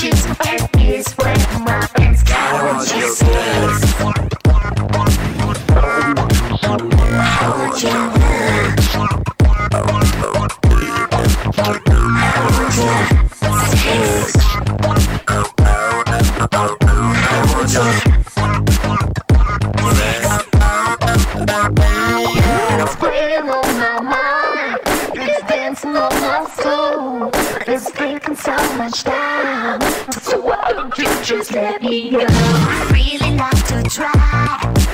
she's 0.00 0.67
soul. 27.68 27.76
It's 27.76 27.90
taking 27.92 28.36
so 28.36 28.52
much 28.76 29.02
time. 29.04 29.80
So 30.12 30.40
why 30.40 30.72
don't 30.72 30.96
you 30.96 31.08
just 31.22 31.52
let 31.52 31.82
me 31.82 32.10
go? 32.10 32.24
I 32.28 32.90
really 32.92 33.36
like 33.36 33.66
to 33.66 33.82
try. 33.90 34.12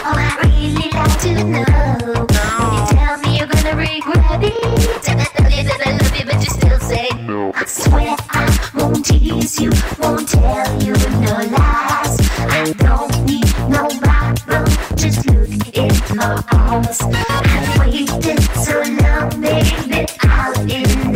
Oh, 0.05 0.15
I 0.17 0.39
really 0.43 0.91
like 0.91 1.21
to 1.21 1.45
know. 1.45 2.27
When 2.59 2.73
you 2.75 2.87
tell 2.87 3.19
me 3.19 3.39
you're 3.39 3.47
gonna 3.47 3.77
regret 3.77 4.43
it. 4.43 5.09
And 5.09 5.21
I 5.21 5.25
tell 5.25 5.51
you 5.51 5.63
that 5.65 5.81
I 5.87 5.91
love 5.93 6.17
you, 6.19 6.25
but 6.25 6.35
you 6.37 6.51
still 6.51 6.81
say 6.81 7.09
no. 7.23 7.53
I 7.55 7.65
swear 7.67 8.17
I 8.31 8.71
won't 8.75 9.05
tease 9.05 9.61
you, 9.61 9.71
won't 10.01 10.29
tell 10.29 10.83
you 10.83 10.95
no 11.21 11.35
lies. 11.57 12.15
I 12.39 12.73
don't 12.79 13.25
need 13.25 13.53
no 13.69 13.89
Bible, 14.01 14.67
just 14.97 15.27
look 15.27 15.77
in 15.77 16.17
my 16.17 16.43
eyes. 16.53 17.01
I've 17.03 17.79
waited 17.79 18.43
so 18.65 18.81
long, 18.83 19.41
baby, 19.41 20.07
out 20.23 20.59
in 20.71 21.14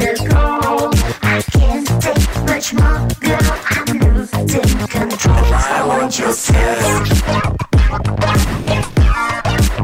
much 2.73 2.83
more, 2.83 3.09
girl. 3.21 3.39
I'm 3.71 3.99
losing 4.15 4.87
control. 4.89 5.37
I 5.37 5.85
want 5.87 6.19
your 6.19 6.33
sex. 6.33 7.23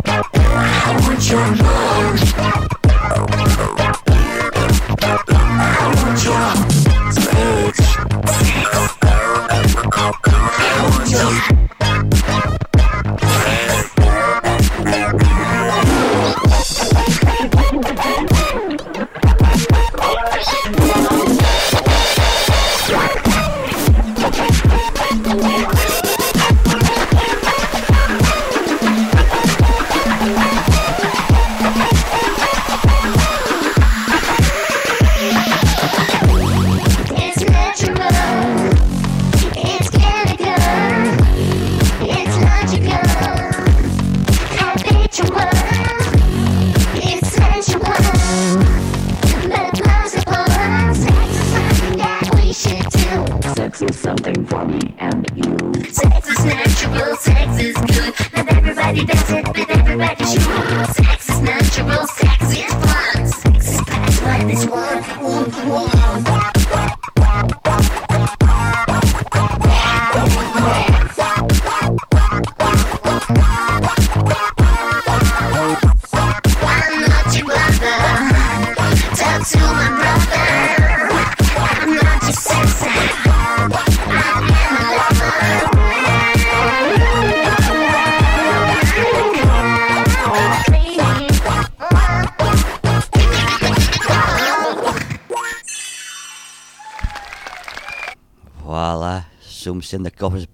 I 0.06 1.00
want 1.00 1.30
your 1.30 1.56
love. 1.56 1.83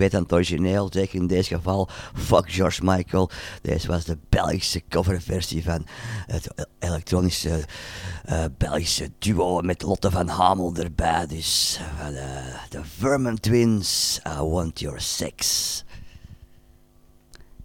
Beter 0.00 0.18
dan 0.18 0.22
het 0.22 0.32
origineel. 0.32 0.88
Zeker 0.92 1.20
in 1.20 1.26
deze 1.26 1.54
geval. 1.54 1.88
Fuck 2.14 2.52
George 2.52 2.80
Michael. 2.84 3.30
Deze 3.62 3.86
was 3.86 4.04
de 4.04 4.18
Belgische 4.28 4.82
coverversie 4.88 5.64
van 5.64 5.86
het 6.26 6.48
elektronische 6.78 7.64
eh, 8.24 8.44
Belgische 8.58 9.10
duo 9.18 9.60
met 9.60 9.82
Lotte 9.82 10.10
van 10.10 10.28
Hamel 10.28 10.74
erbij. 10.74 11.26
Dus 11.26 11.80
van 11.98 12.12
de, 12.12 12.54
de 12.68 12.80
Vermin 12.98 13.40
Twins. 13.40 14.20
I 14.38 14.42
Want 14.42 14.80
Your 14.80 15.00
Sex. 15.00 15.84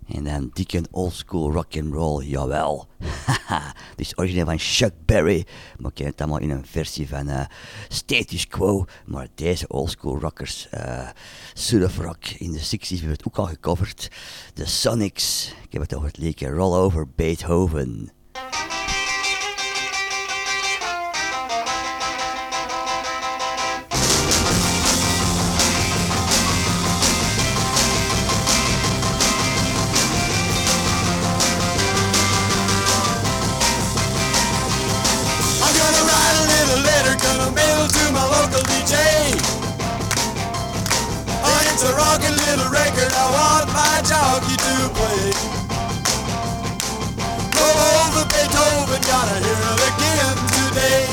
En 0.07 0.23
dan 0.23 0.49
dikke 0.53 0.83
oldschool 0.91 1.51
rock 1.51 1.77
and 1.77 1.93
roll, 1.93 2.25
jawel. 2.25 2.87
is 3.99 4.17
origineel 4.17 4.45
van 4.45 4.59
Chuck 4.59 4.93
Berry, 5.05 5.45
maar 5.77 5.91
ken 5.91 6.05
het 6.05 6.21
allemaal 6.21 6.39
in 6.39 6.49
een 6.49 6.65
versie 6.65 7.07
van 7.07 7.27
eh, 7.27 7.45
Status 7.87 8.47
Quo. 8.47 8.85
Maar 9.05 9.27
deze 9.35 9.67
oldschool 9.67 10.19
rockers, 10.19 10.67
uh, 10.73 11.09
surf 11.53 11.97
rock 11.97 12.25
in 12.25 12.51
de 12.51 12.59
60s, 12.59 12.89
hebben 12.89 13.09
het 13.09 13.27
ook 13.27 13.37
al 13.37 13.45
gecoverd. 13.45 14.11
De 14.53 14.65
Sonics, 14.65 15.53
ik 15.63 15.73
heb 15.73 15.81
het 15.81 15.95
over 15.95 16.07
het 16.07 16.17
liedje 16.17 16.49
Roll 16.49 16.77
Over 16.77 17.07
Beethoven. 17.15 18.14
I 43.15 43.23
want 43.31 43.67
my 43.71 43.95
jockey 44.03 44.59
to 44.59 44.75
play. 44.91 45.31
Go 47.55 47.63
over 47.63 48.27
Beethoven, 48.27 49.01
gotta 49.07 49.37
hear 49.39 49.55
it 49.55 49.81
again 49.87 50.35
today. 50.51 51.03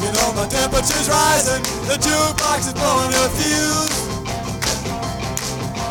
You 0.00 0.10
know 0.16 0.32
my 0.32 0.48
temperature's 0.48 1.08
rising, 1.08 1.62
the 1.84 2.00
jukebox 2.00 2.72
is 2.72 2.74
blowing 2.74 3.12
a 3.12 3.24
fuse. 3.36 3.96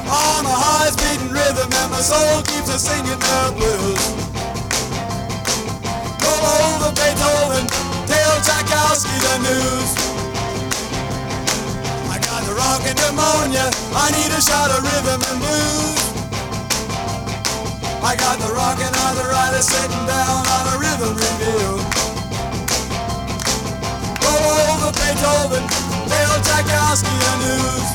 All 0.09 0.41
my 0.41 0.57
heart's 0.57 0.97
beating 0.97 1.29
rhythm 1.29 1.69
and 1.69 1.91
my 1.91 2.01
soul 2.01 2.41
keeps 2.49 2.69
a 2.73 2.79
singing 2.81 3.21
the 3.21 3.53
blues. 3.53 4.03
Roll 6.17 6.45
over 6.65 6.89
Beethoven, 6.97 7.65
tell 8.09 8.41
Tchaikovsky 8.41 9.17
the 9.21 9.37
news. 9.45 10.02
The 12.93 13.01
rockin' 13.01 13.15
pneumonia, 13.15 13.71
I 13.95 14.11
need 14.13 14.29
a 14.29 14.41
shot 14.41 14.69
of 14.69 14.85
rhythm 14.85 15.17
and 15.17 15.39
blues. 15.41 15.97
I 18.05 18.13
got 18.13 18.37
the 18.37 18.53
rockin' 18.53 18.93
arthritis 18.93 19.65
sitting 19.65 20.05
down 20.05 20.45
on 20.45 20.63
a 20.69 20.75
rhythm 20.77 21.17
review. 21.17 21.81
Roll 24.21 24.57
over 24.77 24.91
Beethoven, 24.93 25.65
tell 26.05 26.37
Tchaikovsky 26.45 27.09
the 27.09 27.33
news. 27.41 27.87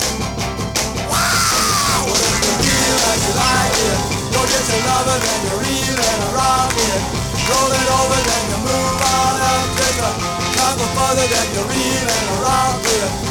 Wow! 1.07 2.11
Well, 2.11 2.19
if 2.19 2.43
you 2.43 2.55
feel 2.59 2.97
like 3.07 3.23
you 3.23 3.35
like 3.39 3.79
it, 3.79 3.99
go 4.35 4.41
get 4.51 4.65
your 4.67 4.83
lover, 4.83 5.19
then 5.23 5.39
you 5.47 5.55
reel 5.63 5.95
and 5.95 6.23
rock 6.35 6.75
it. 6.75 7.01
Roll 7.47 7.71
it 7.71 7.89
over, 8.03 8.19
then 8.19 8.45
you 8.51 8.59
move 8.67 8.99
on 8.99 9.37
up. 9.47 9.67
Take 9.79 10.01
a 10.03 10.13
couple 10.59 10.91
further, 10.99 11.27
then 11.31 11.47
you 11.55 11.63
reel 11.71 12.09
and 12.19 12.29
rock 12.43 12.83
it 12.83 13.28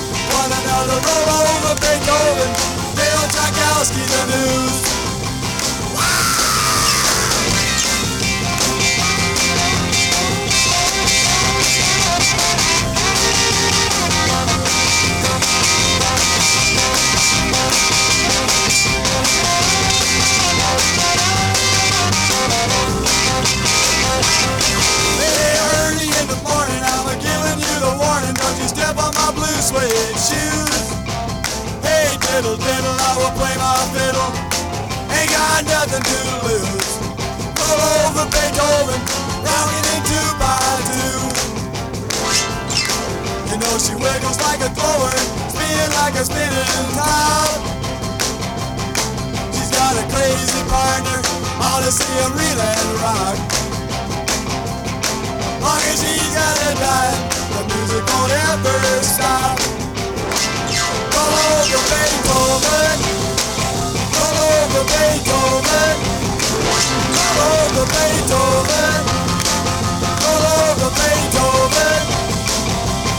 down 0.49 0.61
another 0.61 0.99
roll 1.03 1.47
over 1.55 1.75
Beethoven, 1.75 2.51
Bill 2.95 3.21
Tchaikovsky, 3.29 4.01
the 4.01 4.25
news. 4.31 4.87
Diddle 32.37 32.57
diddle, 32.57 32.97
I 33.01 33.17
will 33.17 33.33
play 33.33 33.55
my 33.57 33.81
fiddle. 33.89 34.29
Ain't 35.09 35.31
got 35.33 35.65
nothing 35.65 36.05
to 36.05 36.19
lose. 36.45 36.89
Roll 37.57 37.81
over 38.05 38.29
Beethoven, 38.29 39.01
rocking 39.41 39.85
in 39.89 40.01
two 40.05 40.29
by 40.37 40.61
two. 40.93 41.17
You 43.49 43.57
know 43.57 43.73
she 43.81 43.97
wiggles 43.97 44.37
like 44.45 44.61
a 44.61 44.69
thrower, 44.69 45.17
spinning 45.49 45.93
like 45.97 46.13
a 46.13 46.23
spinning 46.29 46.89
top. 46.93 47.57
She's 49.57 49.71
got 49.73 49.97
a 49.97 50.05
crazy 50.13 50.61
partner, 50.69 51.17
all 51.57 51.81
to 51.81 51.89
see 51.89 52.13
him 52.21 52.37
reel 52.37 52.61
and 52.61 52.89
rock. 53.01 53.37
Long 55.57 55.81
as 55.89 55.97
she's 55.97 56.29
got 56.37 56.53
a 56.53 56.71
dime, 56.77 57.36
music 57.67 58.05
won't 58.13 58.31
ever 58.31 59.03
stop. 59.03 59.59
Roll 61.13 61.35
over 61.47 61.81
Beethoven, 61.91 62.97
roll 64.15 64.39
over 64.51 64.83
Beethoven, 64.91 65.95
roll 67.15 67.41
over 67.51 67.85
Beethoven, 67.95 69.01
roll 70.23 70.45
over 70.59 70.91
Beethoven, 70.99 72.03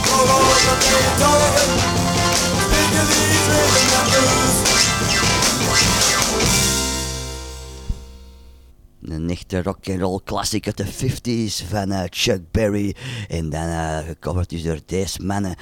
roll 0.07 0.31
over 0.37 0.75
Beethoven. 0.85 1.69
Think 2.71 2.93
of 3.01 3.07
these 3.11 3.45
rhythm 3.49 3.87
and 3.99 4.07
blues. 4.11 4.68
Een 9.29 9.35
echte 9.35 9.61
rock'n'roll 9.61 10.19
classic 10.23 10.65
uit 10.65 10.77
de 10.77 10.85
50s 10.85 11.67
van 11.67 11.91
eh, 11.91 12.03
Chuck 12.09 12.51
Berry. 12.51 12.95
En 13.27 13.49
dan 13.49 13.67
eh, 13.67 13.97
gecoverd 13.97 14.63
door 14.63 14.79
deze 14.85 15.23
mannen. 15.23 15.55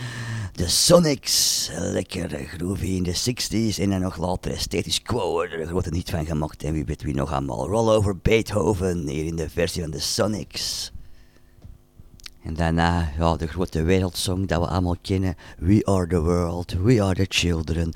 De 0.51 0.67
Sonics, 0.67 1.69
lekker 1.73 2.30
groovy 2.30 2.86
in 2.86 3.03
de 3.03 3.15
60s. 3.15 3.82
En 3.82 3.89
dan 3.89 4.01
nog 4.01 4.17
later 4.17 4.60
Status 4.60 5.01
Quo, 5.01 5.41
er 5.41 5.62
een 5.62 5.67
grote 5.67 5.89
niet 5.89 6.10
van 6.10 6.25
gemaakt. 6.25 6.63
En 6.63 6.73
wie 6.73 6.86
weet 6.86 7.03
wie 7.03 7.15
nog 7.15 7.32
allemaal. 7.32 7.67
Roll 7.67 7.95
over 7.95 8.17
Beethoven, 8.17 9.08
hier 9.08 9.25
in 9.25 9.36
de 9.36 9.49
versie 9.49 9.82
van 9.82 9.91
de 9.91 9.99
Sonics. 9.99 10.91
En 12.48 12.54
daarna 12.54 13.12
ja, 13.18 13.36
de 13.36 13.48
grote 13.48 13.82
wereldsong 13.82 14.48
dat 14.48 14.60
we 14.60 14.68
allemaal 14.68 14.96
kennen. 15.02 15.36
We 15.58 15.86
are 15.86 16.08
the 16.08 16.22
world, 16.22 16.74
we 16.74 17.04
are 17.04 17.14
the 17.14 17.26
children. 17.30 17.94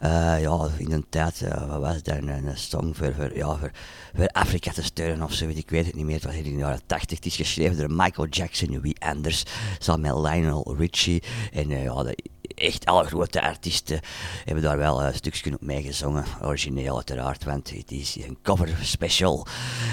Eh, 0.00 0.40
ja, 0.40 0.68
in 0.76 0.92
een 0.92 1.06
tijd 1.08 1.42
eh, 1.42 1.68
wat 1.68 1.80
was 1.80 2.02
dat 2.02 2.16
een, 2.16 2.50
song 2.54 2.94
voor, 2.94 3.14
voor, 3.14 3.36
ja, 3.36 3.56
voor, 3.56 3.70
voor 4.14 4.28
Afrika 4.28 4.72
te 4.72 4.82
steunen 4.82 5.24
of 5.24 5.32
zo. 5.32 5.48
Ik 5.48 5.70
weet 5.70 5.86
het 5.86 5.94
niet 5.94 6.04
meer. 6.04 6.14
Het 6.14 6.24
was 6.24 6.34
in 6.34 6.42
de 6.42 6.54
jaren 6.56 6.80
80. 6.86 7.16
Het 7.16 7.26
is 7.26 7.36
geschreven 7.36 7.76
door 7.76 7.90
Michael 7.90 8.28
Jackson, 8.28 8.80
wie 8.80 8.96
anders. 9.00 9.44
Samen 9.78 10.00
met 10.00 10.32
Lionel 10.32 10.74
Richie. 10.78 11.22
En 11.52 11.70
eh, 11.70 11.84
ja, 11.84 12.14
echt 12.54 12.84
alle 12.86 13.04
grote 13.04 13.42
artiesten 13.42 14.00
hebben 14.44 14.64
daar 14.64 14.76
wel 14.76 15.02
een 15.02 15.14
stukje 15.14 15.52
op 15.54 15.60
meegezongen. 15.60 16.24
Origineel 16.42 16.96
uiteraard, 16.96 17.44
want 17.44 17.70
het 17.70 17.90
is 17.90 18.16
een 18.16 18.38
cover 18.42 18.78
special. 18.82 19.46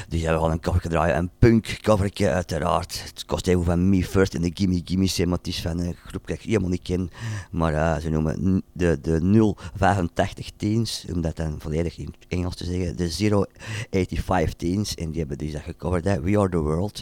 Dus 0.07 0.21
we 0.21 0.27
gaan 0.27 0.51
een 0.51 0.59
cover 0.59 0.89
draaien, 0.89 1.17
een 1.17 1.31
punk 1.39 1.77
covertje 1.81 2.29
uiteraard. 2.29 3.03
Het 3.03 3.25
kost 3.25 3.47
even 3.47 3.63
van 3.63 3.89
Me 3.89 4.05
First 4.05 4.33
en 4.33 4.41
de 4.41 4.51
Gimme 4.53 4.81
Gimme's, 4.85 5.17
hè, 5.17 5.25
maar 5.25 5.37
het 5.37 5.47
is 5.47 5.61
van 5.61 5.79
een 5.79 5.95
groep 6.05 6.27
die 6.27 6.35
ik 6.35 6.41
helemaal 6.41 6.69
niet 6.69 6.81
ken. 6.81 7.09
Maar 7.51 7.73
eh, 7.73 8.01
ze 8.01 8.09
noemen 8.09 8.63
de, 8.73 8.99
de 9.01 9.53
085 9.75 10.51
teens, 10.57 11.05
om 11.13 11.21
dat 11.21 11.35
dan 11.35 11.55
volledig 11.59 11.97
in 11.97 12.13
Engels 12.27 12.55
te 12.55 12.65
zeggen, 12.65 12.97
de 12.97 13.09
085 13.09 14.53
teens. 14.53 14.95
En 14.95 15.09
die 15.09 15.19
hebben 15.19 15.37
dus 15.37 15.51
dat 15.51 15.61
gecoverd, 15.61 16.05
hè. 16.05 16.21
We 16.21 16.39
Are 16.39 16.49
The 16.49 16.57
World. 16.57 17.01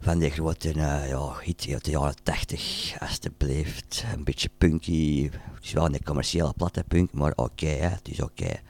Van 0.00 0.18
die 0.18 0.30
grote 0.30 0.68
eh, 0.68 1.08
ja, 1.08 1.32
hit 1.42 1.66
uit 1.72 1.84
de 1.84 1.90
jaren 1.90 2.14
80, 2.22 2.96
alsjeblieft. 2.98 4.04
Een 4.14 4.24
beetje 4.24 4.48
punky. 4.58 5.22
Het 5.54 5.64
is 5.64 5.72
wel 5.72 5.84
een 5.84 6.04
commerciële 6.04 6.52
platte 6.56 6.84
punk, 6.88 7.12
maar 7.12 7.32
oké, 7.34 7.66
hè. 7.66 7.88
het 7.88 8.08
is 8.08 8.20
oké. 8.20 8.60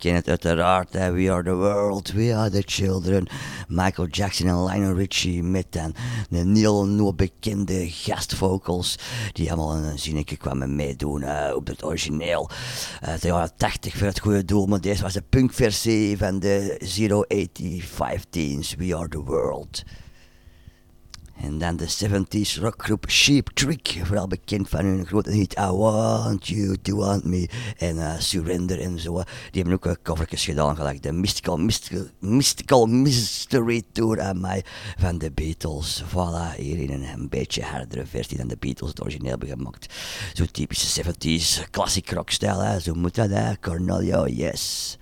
Kent 0.00 0.26
het 0.26 0.28
uiteraard. 0.28 0.92
We 0.92 1.30
are 1.30 1.42
the 1.42 1.54
world, 1.54 2.12
we 2.12 2.34
are 2.34 2.50
the 2.50 2.62
children. 2.66 3.26
Michael 3.68 4.08
Jackson 4.08 4.46
en 4.46 4.64
Lionel 4.64 4.94
Richie 4.94 5.42
met 5.42 5.66
dan 5.70 5.94
een 6.30 6.56
heel 6.56 6.86
nieuw 6.86 7.12
bekende 7.12 7.90
gastvocals. 7.90 8.98
Die 9.32 9.52
allemaal 9.52 9.74
een 9.74 9.98
zinnetje 9.98 10.36
kwamen 10.36 10.76
meedoen 10.76 11.22
eh, 11.22 11.54
op 11.56 11.66
het 11.66 11.84
origineel. 11.84 12.50
Uit 13.00 13.22
de 13.22 13.28
jaren 13.28 13.56
80 13.56 13.96
voor 13.96 14.06
het 14.06 14.20
goede 14.20 14.44
doel, 14.44 14.66
maar 14.66 14.80
deze 14.80 15.02
was 15.02 15.12
de 15.12 15.22
punkversie 15.28 16.18
van 16.18 16.38
de 16.38 16.76
085 16.78 18.24
Teens. 18.30 18.74
We 18.74 18.96
are 18.96 19.08
the 19.08 19.22
world. 19.22 19.82
En 21.42 21.58
dan 21.58 21.76
de 21.76 21.88
70s 21.88 22.60
rockgroep 22.60 23.10
Sheep 23.10 23.50
Trick, 23.54 24.00
vooral 24.04 24.26
bekend 24.26 24.68
van 24.68 24.84
hun 24.84 25.06
grote 25.06 25.30
hit 25.30 25.58
I 25.58 25.70
Want 25.70 26.46
You 26.46 26.76
to 26.82 26.96
Want 26.96 27.24
Me 27.24 27.48
en 27.78 27.98
eh, 27.98 28.18
Surrender 28.18 28.80
en 28.80 28.98
zo. 28.98 29.22
Die 29.50 29.62
hebben 29.62 29.72
ook 29.72 29.86
uh, 29.86 29.92
covertjes 30.02 30.44
gedaan, 30.44 30.76
gelijk 30.76 31.02
de 31.02 31.12
Mystical, 31.12 31.56
Mystical, 32.18 32.86
Mystery 32.86 33.82
Tour 33.92 34.20
aan 34.20 34.40
mij 34.40 34.64
van 34.98 35.18
de 35.18 35.32
Beatles. 35.32 36.04
Voilà, 36.08 36.56
hier 36.56 36.78
in 36.78 36.90
een, 36.90 37.02
een 37.02 37.28
beetje 37.28 37.62
hardere 37.62 38.06
versie 38.06 38.36
dan 38.36 38.48
de 38.48 38.56
Beatles 38.58 38.90
het 38.90 39.00
origineel 39.00 39.30
hebben 39.30 39.48
gemaakt. 39.48 39.94
Zo'n 40.32 40.50
typische 40.50 41.02
70s 41.04 41.70
classic 41.70 42.10
rockstijl, 42.10 42.58
hè. 42.58 42.80
zo 42.80 42.94
moet 42.94 43.14
dat, 43.14 43.30
hè. 43.30 43.58
Cornelio, 43.60 44.26
yes. 44.26 44.98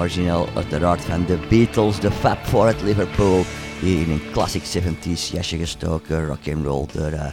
Origineel 0.00 0.48
uiteraard 0.54 1.00
van 1.00 1.24
de 1.24 1.38
Beatles, 1.48 2.00
de 2.00 2.10
Fab 2.10 2.38
Four 2.46 2.66
uit 2.66 2.82
Liverpool. 2.82 3.44
Hier 3.80 4.00
in 4.00 4.10
een 4.10 4.22
classic 4.32 4.62
70s 4.62 5.32
jasje 5.32 5.56
gestoken, 5.56 6.26
rock 6.26 6.48
and 6.54 6.64
roll 6.64 6.86
door 6.92 7.10
uh, 7.10 7.26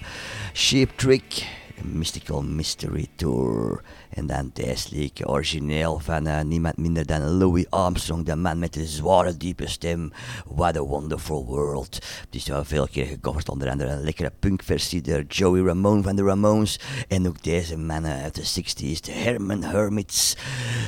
Sheep 0.54 0.90
Trick, 0.96 1.46
Mystical 1.82 2.42
Mystery 2.42 3.08
Tour. 3.16 3.82
En 4.18 4.28
dan 4.28 4.52
liedje, 4.90 5.28
origineel 5.28 6.00
van 6.00 6.28
eh, 6.28 6.42
niemand 6.42 6.78
minder 6.78 7.06
dan 7.06 7.22
Louis 7.22 7.70
Armstrong, 7.70 8.26
de 8.26 8.36
man 8.36 8.60
met 8.60 8.74
de 8.74 8.86
zware 8.86 9.38
diepe 9.38 9.70
stem. 9.70 10.12
What 10.46 10.78
a 10.78 10.82
wonderful 10.82 11.46
world. 11.46 11.96
Het 11.96 12.36
is 12.36 12.48
wel 12.48 12.66
veel 12.66 12.88
keer 12.88 13.06
gecoverd, 13.06 13.50
onder 13.50 13.70
andere 13.70 13.90
een 13.90 14.04
lekkere 14.04 14.32
punkversie 14.40 15.02
door 15.02 15.24
Joey 15.24 15.62
Ramone 15.62 16.04
van 16.04 16.16
de 16.16 16.24
Ramones. 16.24 16.80
En 17.08 17.28
ook 17.28 17.44
deze 17.44 17.78
mannen 17.78 18.22
uit 18.22 18.36
de 18.36 18.62
60s, 18.62 19.00
de 19.00 19.12
Herman 19.12 19.64
Hermits. 19.64 20.36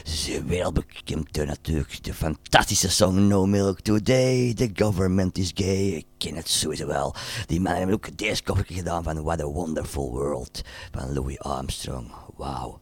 Ze 0.04 0.44
wereldbekend 0.44 1.34
door 1.34 1.46
natuurlijk 1.46 2.04
de 2.04 2.14
fantastische 2.14 2.90
song 2.90 3.28
No 3.28 3.46
Milk 3.46 3.80
Today. 3.80 4.54
The 4.54 4.70
government 4.74 5.38
is 5.38 5.52
gay. 5.54 5.88
Ik 5.88 6.06
ken 6.18 6.36
het 6.36 6.50
sowieso 6.50 6.88
wel. 6.88 7.16
Die 7.46 7.62
mannen 7.62 7.80
hebben 7.80 7.96
ook 7.96 8.18
deze 8.18 8.44
cover 8.44 8.66
gedaan 8.68 9.04
van 9.04 9.24
What 9.24 9.42
a 9.42 9.46
Wonderful 9.46 10.12
World 10.12 10.62
van 10.92 11.14
Louis 11.14 11.40
Armstrong. 11.40 12.12
Wauw. 12.36 12.80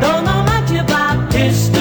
Don't 0.00 0.24
know 0.24 0.42
much 0.44 0.70
about 0.72 1.32
history. 1.32 1.73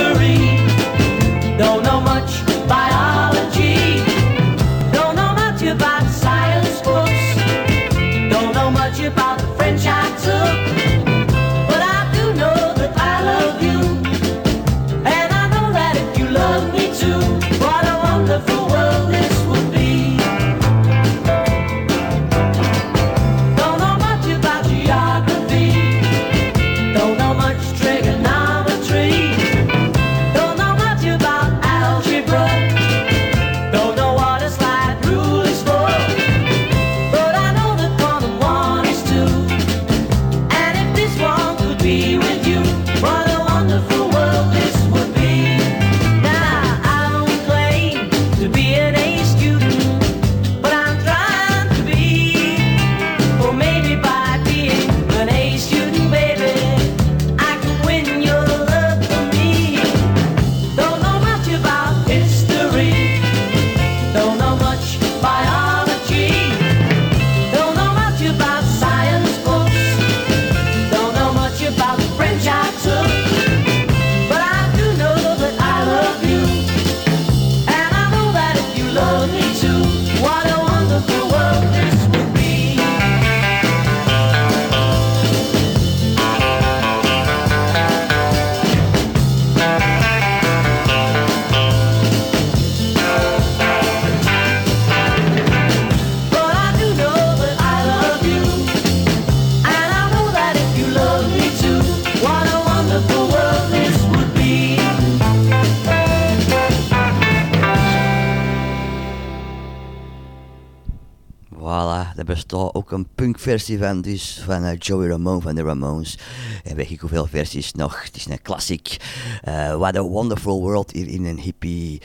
Bestaat 112.33 112.73
ook 112.73 112.91
een 112.91 113.07
punkversie 113.15 113.77
van, 113.77 114.01
dus 114.01 114.41
van 114.45 114.63
eh, 114.63 114.77
Joey 114.79 115.07
Ramone 115.07 115.41
van 115.41 115.55
de 115.55 115.61
Ramones. 115.61 116.17
En 116.63 116.75
weet 116.75 116.91
ik 116.91 116.99
hoeveel 116.99 117.25
versies 117.25 117.71
nog. 117.71 118.03
Het 118.03 118.15
is 118.15 118.25
een 118.25 118.41
klassiek. 118.41 118.97
Eh, 119.41 119.75
What 119.75 119.97
a 119.97 120.01
Wonderful 120.01 120.61
World 120.61 120.91
hier 120.91 121.07
in 121.07 121.25
een 121.25 121.39
hippie 121.39 122.01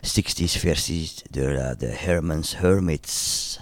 60s 0.00 0.58
versie 0.58 1.10
door 1.30 1.50
eh, 1.50 1.78
de 1.78 1.86
Herman's 1.86 2.56
Hermits. 2.56 3.58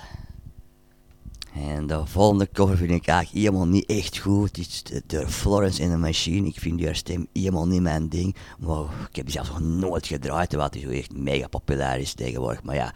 En 1.54 1.86
de 1.86 2.06
volgende 2.06 2.48
cover 2.52 2.76
vind 2.76 2.90
ik 2.90 3.06
eigenlijk 3.06 3.44
helemaal 3.44 3.66
niet 3.66 3.86
echt 3.86 4.18
goed. 4.18 4.56
Het 4.56 4.58
is 4.58 4.82
de, 5.06 5.28
Florence 5.28 5.82
in 5.82 5.90
the 5.90 5.96
Machine. 5.96 6.48
Ik 6.48 6.58
vind 6.58 6.78
die 6.78 6.94
stem 6.94 7.26
helemaal 7.32 7.66
niet 7.66 7.80
mijn 7.80 8.08
ding. 8.08 8.36
Maar 8.58 8.84
ik 9.08 9.16
heb 9.16 9.24
die 9.24 9.34
zelfs 9.34 9.48
nog 9.48 9.60
nooit 9.60 10.06
gedraaid, 10.06 10.48
terwijl 10.48 10.70
die 10.70 10.82
zo 10.82 10.88
echt 10.88 11.16
mega 11.16 11.48
populair 11.48 11.98
is 11.98 12.14
tegenwoordig. 12.14 12.62
Maar 12.62 12.74
ja, 12.74 12.94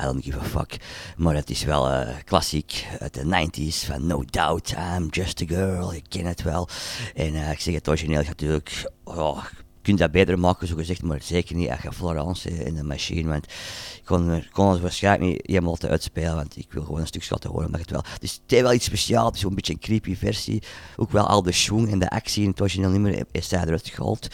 I 0.00 0.02
don't 0.02 0.24
give 0.24 0.38
a 0.38 0.42
fuck. 0.42 0.76
Maar 1.16 1.34
het 1.34 1.50
is 1.50 1.64
wel 1.64 1.90
eh, 1.90 2.16
klassiek 2.24 2.86
uit 2.98 3.14
de 3.14 3.24
90s 3.24 3.86
van 3.86 4.06
No 4.06 4.24
Doubt. 4.24 4.74
I'm 4.96 5.08
just 5.10 5.42
a 5.42 5.46
girl, 5.46 5.92
ik 5.92 6.04
ken 6.08 6.26
het 6.26 6.42
wel. 6.42 6.68
En 7.14 7.34
eh, 7.34 7.50
ik 7.50 7.60
zeg 7.60 7.74
het 7.74 7.88
origineel 7.88 8.22
natuurlijk. 8.22 8.90
Oh, 9.04 9.44
kunt 9.84 9.98
dat 9.98 10.10
beter 10.10 10.38
maken, 10.38 10.66
zo 10.66 10.74
gezegd, 10.76 11.02
maar 11.02 11.22
zeker 11.22 11.56
niet 11.56 11.72
je 11.82 11.92
Florence 11.92 12.50
eh, 12.50 12.66
in 12.66 12.74
de 12.74 12.82
machine. 12.82 13.28
Want 13.28 13.44
ik 13.44 14.02
kon, 14.04 14.44
kon 14.52 14.70
het 14.70 14.80
waarschijnlijk 14.80 15.30
niet 15.32 15.46
helemaal 15.46 15.70
laten 15.70 15.88
uitspelen, 15.88 16.34
want 16.34 16.56
ik 16.56 16.72
wil 16.72 16.84
gewoon 16.84 17.00
een 17.00 17.06
stukje 17.06 17.28
laten 17.30 17.50
horen. 17.50 17.66
Omdat 17.66 17.80
het 17.80 17.90
wel, 17.90 18.04
het 18.12 18.22
is 18.22 18.32
het 18.32 18.42
heeft 18.46 18.62
wel 18.62 18.72
iets 18.72 18.84
speciaals, 18.84 19.26
het 19.26 19.34
is 19.34 19.40
zo'n 19.40 19.54
beetje 19.54 19.72
een 19.72 19.78
creepy 19.78 20.16
versie. 20.16 20.62
Ook 20.96 21.10
wel 21.10 21.26
al 21.26 21.42
de 21.42 21.52
schwung 21.52 21.90
en 21.90 21.98
de 21.98 22.10
actie 22.10 22.42
in 22.42 22.50
het 22.50 22.60
origineel 22.60 22.90
nummer 22.90 23.24
is 23.30 23.50
hij 23.50 23.62
eruit 23.62 23.88
gehaald. 23.88 24.28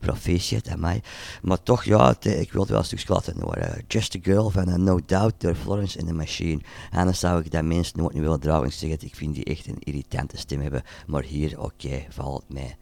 Proficiat 0.00 0.68
aan 0.68 0.80
mij. 0.80 1.02
Maar 1.42 1.62
toch, 1.62 1.84
ja, 1.84 2.08
het, 2.08 2.26
eh, 2.26 2.40
ik 2.40 2.52
wil 2.52 2.60
het 2.60 2.70
wel 2.70 2.78
een 2.78 2.84
stukje 2.84 3.12
laten 3.12 3.40
horen. 3.40 3.84
Just 3.88 4.16
a 4.16 4.18
Girl 4.22 4.50
van 4.50 4.82
No 4.84 5.00
Doubt 5.06 5.40
door 5.40 5.54
Florence 5.54 5.98
in 5.98 6.06
the 6.06 6.12
Machine. 6.12 6.60
Anders 6.90 7.18
zou 7.18 7.40
ik 7.40 7.50
dat 7.50 7.64
mensen 7.64 7.98
nooit 7.98 8.12
niet 8.12 8.22
willen 8.22 8.40
draaien. 8.40 8.66
Ik 8.66 8.72
zeg 8.72 8.90
het, 8.90 9.02
ik 9.02 9.14
vind 9.14 9.34
die 9.34 9.44
echt 9.44 9.66
een 9.66 9.78
irritante 9.78 10.36
stem 10.36 10.60
hebben. 10.60 10.82
Maar 11.06 11.22
hier, 11.22 11.60
oké, 11.60 12.04
valt 12.08 12.44
het 12.48 12.76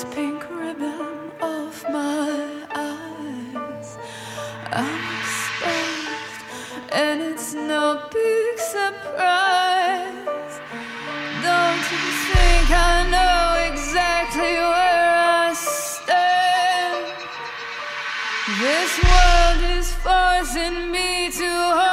this 0.00 0.14
pink 0.14 0.48
ribbon 0.48 1.32
off 1.40 1.82
my 1.90 2.66
eyes. 2.72 3.98
I'm 4.70 5.08
and 6.92 7.20
it's 7.20 7.54
no 7.54 8.06
big 8.12 8.58
surprise. 8.58 10.54
Don't 11.42 11.84
you 11.94 12.04
think 12.30 12.70
I 12.70 13.08
know 13.14 13.72
exactly 13.72 14.54
where 14.72 15.14
I 15.42 15.52
stand? 15.54 17.06
This 18.62 18.92
world 19.08 19.60
is 19.78 19.92
forcing 19.94 20.92
me 20.92 21.30
to 21.32 21.87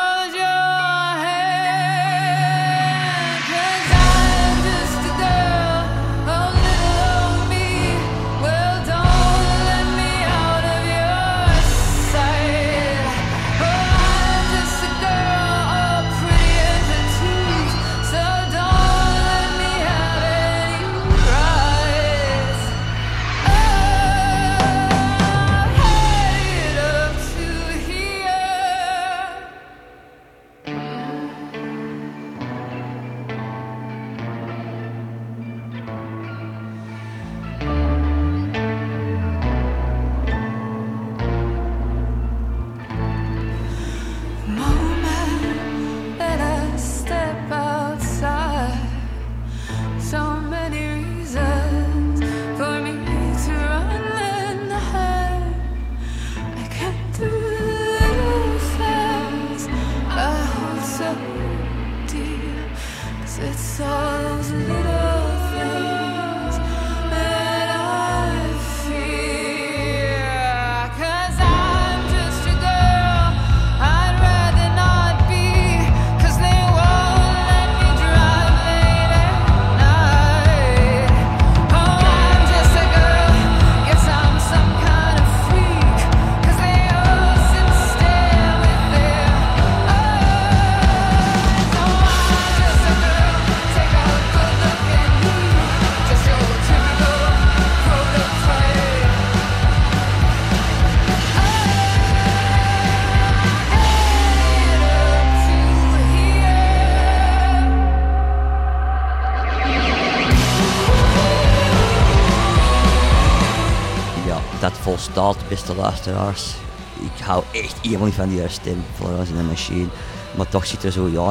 volstaat, 115.16 115.50
beste 115.50 115.76
luisteraars. 115.76 116.56
Ik 117.00 117.24
hou 117.24 117.44
echt 117.52 117.76
helemaal 117.82 118.06
niet 118.06 118.16
van 118.16 118.30
die 118.30 118.48
stem, 118.48 118.84
Florence 118.96 119.32
in 119.32 119.38
the 119.38 119.44
Machine. 119.44 119.88
Maar 120.36 120.48
toch 120.48 120.66
zit 120.66 120.84
er 120.84 120.92
zo, 120.92 121.08
ja, 121.08 121.26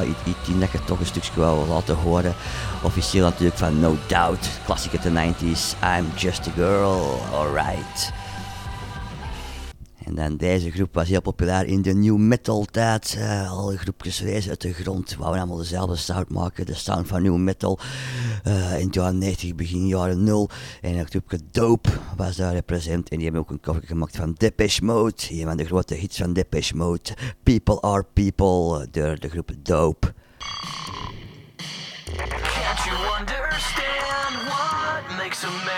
dat 0.58 0.68
ik 0.72 0.84
toch 0.84 1.00
een 1.00 1.06
stukje 1.06 1.30
wil 1.34 1.66
laten 1.68 1.96
horen. 1.96 2.34
Officieel 2.82 3.24
natuurlijk 3.24 3.58
van 3.58 3.80
No 3.80 3.96
Doubt, 4.06 4.48
klassieker 4.64 5.00
de 5.00 5.10
90s, 5.10 5.76
I'm 5.98 6.06
Just 6.16 6.48
a 6.48 6.50
Girl, 6.54 7.20
alright. 7.32 8.12
En 10.04 10.14
dan 10.14 10.36
deze 10.36 10.70
groep 10.70 10.94
was 10.94 11.08
heel 11.08 11.20
populair 11.20 11.66
in 11.66 11.82
de 11.82 11.94
new 11.94 12.16
metal 12.16 12.64
tijd. 12.64 13.16
Eh, 13.18 13.50
alle 13.52 13.76
groepjes 13.78 14.20
rezen 14.22 14.50
uit 14.50 14.60
de 14.60 14.72
grond. 14.72 15.14
Wouden 15.16 15.38
allemaal 15.40 15.56
dezelfde 15.58 15.96
sound 15.96 16.28
maken. 16.28 16.66
De 16.66 16.74
sound 16.74 17.06
van 17.08 17.22
new 17.22 17.36
metal. 17.36 17.78
eh, 18.44 18.80
in 18.80 18.88
de 18.90 18.98
jaren 19.00 19.18
90, 19.18 19.54
begin 19.54 19.86
jaren 19.86 20.24
0. 20.24 20.48
En 20.80 20.96
het 20.96 21.10
groepje 21.10 21.38
Dope 21.50 21.88
was 22.16 22.36
daar 22.36 22.52
represent. 22.52 23.08
En 23.08 23.16
die 23.16 23.24
hebben 23.24 23.42
ook 23.42 23.50
een 23.50 23.60
cover 23.60 23.82
gemaakt 23.86 24.16
van 24.16 24.34
Depeche 24.38 24.84
Mode. 24.84 25.14
Een 25.30 25.44
van 25.44 25.56
de 25.56 25.64
grote 25.64 25.94
hits 25.94 26.16
van 26.16 26.32
Depeche 26.32 26.76
Mode. 26.76 27.16
People 27.42 27.80
are 27.80 28.04
people. 28.12 28.80
eh, 28.80 28.86
Door 28.90 29.18
de 29.18 29.28
groep 29.28 29.50
Dope. 29.62 30.12
You 32.84 32.96
understand 33.20 34.34
what 34.48 35.73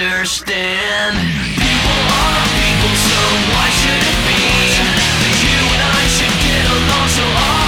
understand. 0.00 1.16
People 1.52 2.00
are 2.08 2.44
people, 2.56 2.94
so 2.96 3.20
why 3.52 3.68
should 3.80 4.02
it 4.12 4.20
be 4.24 4.40
that 5.20 5.34
you 5.44 5.58
and 5.68 5.82
I 5.84 6.04
should 6.08 6.36
get 6.40 6.64
along 6.64 7.08
so 7.08 7.24
awfully? 7.36 7.61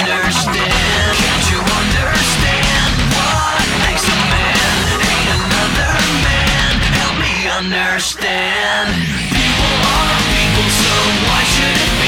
Understand. 0.00 1.16
Can't 1.20 1.46
you 1.52 1.60
understand 1.60 2.92
what 3.12 3.60
makes 3.84 4.04
a 4.08 4.18
man 4.32 4.72
hate 5.04 5.28
another 5.36 5.92
man? 6.24 6.72
Help 6.96 7.16
me 7.20 7.34
understand. 7.48 8.88
People 9.36 9.74
are 9.92 10.16
people, 10.32 10.68
so 10.80 10.94
why 11.28 11.42
should 11.44 11.76
it 11.76 12.01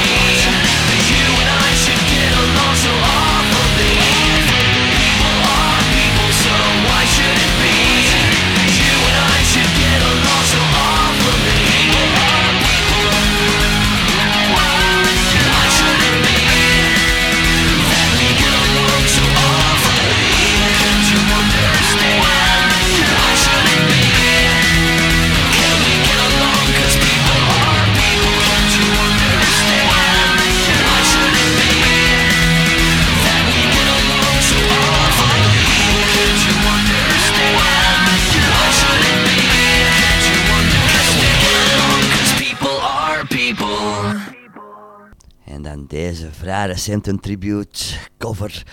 deze 46.45 46.57
vrij 46.57 46.67
recente 46.67 47.19
tribute 47.19 47.79
cover. 48.17 48.63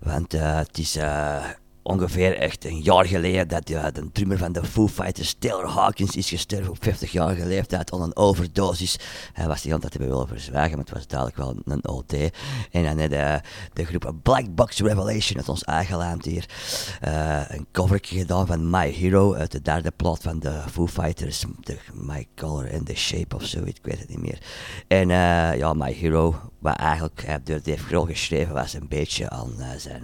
Want 0.00 0.34
eh, 0.34 0.56
het 0.56 0.78
is 0.78 0.96
eh, 0.96 1.44
ongeveer 1.90 2.36
echt 2.36 2.64
een 2.64 2.80
jaar 2.80 3.04
geleden 3.04 3.48
dat 3.48 3.70
eh, 3.70 3.84
de 3.92 4.12
drummer 4.12 4.38
van 4.38 4.52
de 4.52 4.64
Foo 4.64 4.88
Fighters, 4.88 5.34
Taylor 5.38 5.66
Hawkins, 5.66 6.16
is 6.16 6.28
gestorven 6.28 6.70
op 6.70 6.78
50-jarige 6.84 7.46
leeftijd 7.46 7.92
aan 7.92 8.02
een 8.02 8.16
overdosis. 8.16 8.98
Hij 9.32 9.46
was 9.46 9.62
die 9.62 9.72
altijd 9.72 9.92
hebben 9.92 10.10
willen 10.10 10.28
verzwijgen, 10.28 10.76
maar 10.76 10.84
het 10.84 10.94
was 10.94 11.06
duidelijk 11.06 11.38
wel 11.38 11.56
een 11.64 11.88
OD. 11.88 12.12
En 12.70 12.84
dan 12.84 13.00
had 13.00 13.10
eh, 13.10 13.34
de 13.72 13.84
groep 13.84 14.12
Black 14.22 14.54
Box 14.54 14.78
Revelation 14.78 15.36
uit 15.36 15.48
ons 15.48 15.64
eigen 15.64 15.96
land 15.96 16.24
hier 16.24 16.44
eh, 17.00 17.40
een 17.48 17.66
cover 17.72 17.98
gedaan 18.02 18.46
van 18.46 18.70
My 18.70 18.90
Hero 18.90 19.34
uit 19.34 19.52
de 19.52 19.62
derde 19.62 19.90
plaat 19.90 20.22
van 20.22 20.38
de 20.38 20.62
Foo 20.70 20.86
Fighters. 20.86 21.44
De 21.60 21.78
My 21.92 22.26
Color 22.36 22.72
and 22.72 22.86
the 22.86 22.94
Shape 22.94 23.36
of 23.36 23.44
zo, 23.44 23.62
ik 23.64 23.78
weet 23.82 23.98
het 23.98 24.08
niet 24.08 24.20
meer. 24.20 24.38
En 24.88 25.10
eh, 25.10 25.58
ja, 25.58 25.72
My 25.72 25.92
Hero, 25.92 26.40
wat 26.58 26.76
eigenlijk 26.76 27.38
door 27.44 27.60
Dave 27.62 27.84
Grohl 27.84 28.06
geschreven 28.06 28.54
was, 28.54 28.74
een 28.74 28.88
beetje 28.88 29.30
aan 29.30 29.52
zijn 29.76 30.02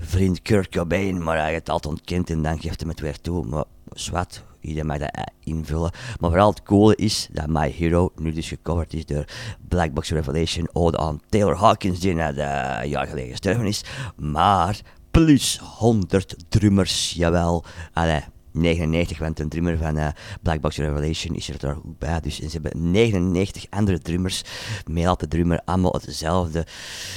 vriend 0.00 0.42
Kurt 0.42 0.68
Cobain, 0.68 0.95
maar 1.04 1.36
hij 1.36 1.46
heeft 1.46 1.58
het 1.58 1.68
altijd 1.68 1.94
ontkend 1.94 2.30
en 2.30 2.42
dan 2.42 2.60
geeft 2.60 2.80
hij 2.80 2.90
het 2.90 3.00
weer 3.00 3.20
toe. 3.20 3.46
Maar 3.46 3.64
zwart, 3.92 4.44
iedereen 4.60 4.86
mag 4.86 4.98
dat 4.98 5.10
eh, 5.10 5.22
invullen. 5.44 5.90
Maar 6.20 6.30
vooral 6.30 6.50
het 6.50 6.62
coole 6.62 6.96
is 6.96 7.28
dat 7.32 7.46
My 7.46 7.70
Hero 7.70 8.12
nu 8.16 8.32
dus 8.32 8.48
gecoverd 8.48 8.94
is 8.94 9.06
door 9.06 9.24
Black 9.68 9.92
Box 9.92 10.10
Revelation, 10.10 10.68
ode 10.72 10.98
aan 10.98 11.20
Taylor 11.28 11.56
Hawkins, 11.56 12.00
die 12.00 12.14
net 12.14 12.36
eh, 12.36 12.78
een 12.82 12.88
jaar 12.88 13.06
geleden 13.06 13.30
gestorven 13.30 13.66
is. 13.66 13.84
Maar 14.16 14.80
plus 15.10 15.58
100 15.58 16.36
drummers, 16.48 17.12
jawel. 17.12 17.64
Allee, 17.92 18.20
99, 18.56 19.18
want 19.18 19.40
een 19.40 19.48
drummer 19.48 19.78
van 19.78 19.96
eh, 19.96 20.08
Black 20.42 20.60
Box 20.60 20.76
Revelation 20.76 21.34
is 21.34 21.48
er 21.48 21.58
daar 21.58 21.76
ook 21.76 21.98
bij. 21.98 22.20
Dus 22.20 22.38
ze 22.38 22.48
hebben 22.52 22.90
99 22.90 23.66
andere 23.70 23.98
drummers. 23.98 24.42
Met 24.90 25.06
altijd 25.06 25.30
drummer, 25.30 25.60
allemaal 25.64 25.92
hetzelfde, 25.92 26.66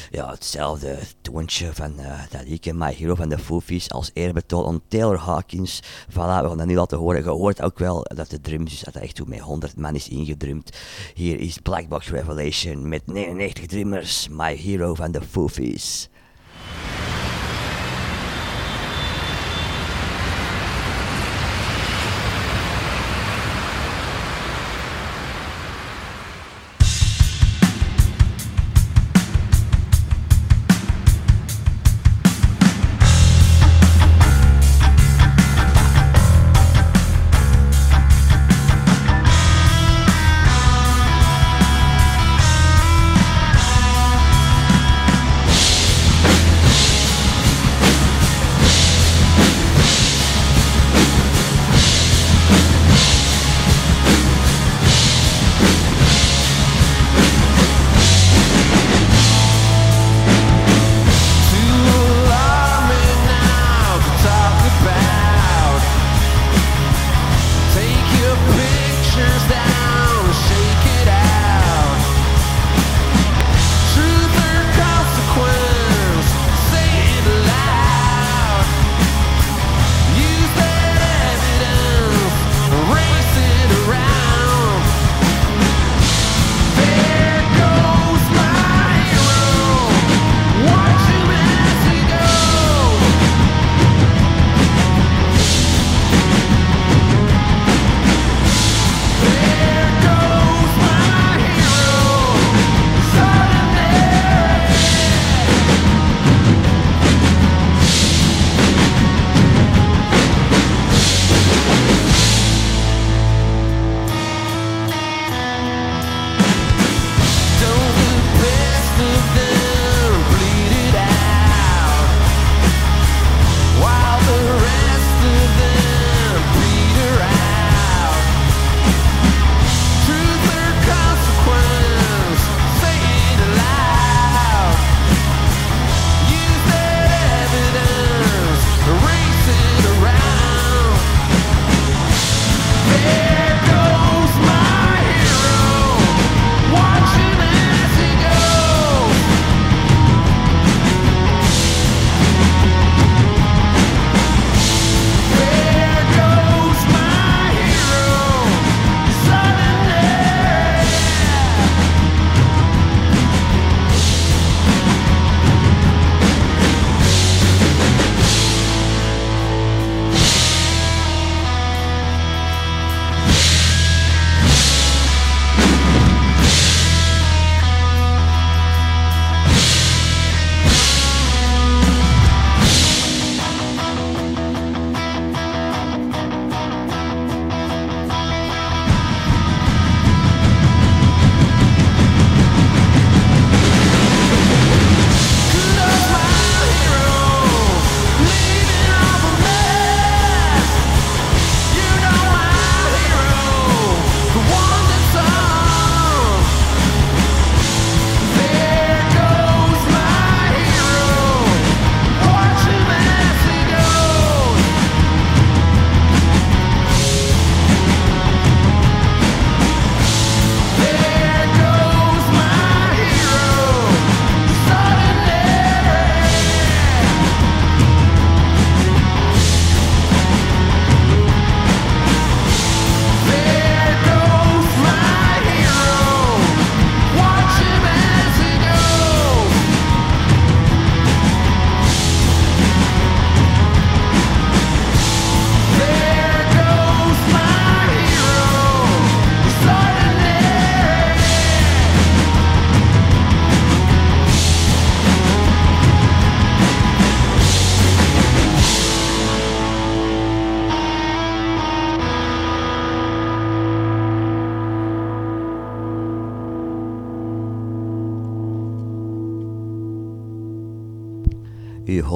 ja, 0.10 0.30
hetzelfde 0.30 0.98
toontje 1.22 1.74
van 1.74 2.00
eh, 2.00 2.20
dat 2.30 2.48
liedje 2.48 2.74
My 2.74 2.94
Hero 2.94 3.16
van 3.16 3.30
de 3.30 3.40
Foofies 3.40 3.92
als 3.92 4.12
eerbetoon 4.14 4.66
aan 4.66 4.82
Taylor 4.88 5.18
Hawkins. 5.18 5.82
Voilà, 6.10 6.14
we 6.14 6.48
gaan 6.48 6.58
dat 6.58 6.66
nu 6.66 6.76
laten 6.76 6.98
horen. 6.98 7.24
Je 7.24 7.30
hoort 7.30 7.62
ook 7.62 7.80
wel 7.80 8.06
dat 8.16 8.30
de 8.30 8.42
drums, 8.42 8.72
dus 8.72 8.82
dat 8.82 8.96
echt 8.96 9.16
toe 9.16 9.28
met 9.28 9.40
100 9.40 9.78
man 9.78 9.96
is 9.96 10.08
ingedrumd. 10.08 10.78
Hier 11.14 11.40
is 11.40 11.58
Black 11.58 11.88
Box 11.88 12.10
Revelation 12.10 12.88
met 12.88 13.08
99 13.08 13.66
drummers, 13.66 14.28
My 14.32 14.56
Hero 14.56 14.94
van 14.94 15.12
de 15.12 15.22
Foofies. 15.22 16.10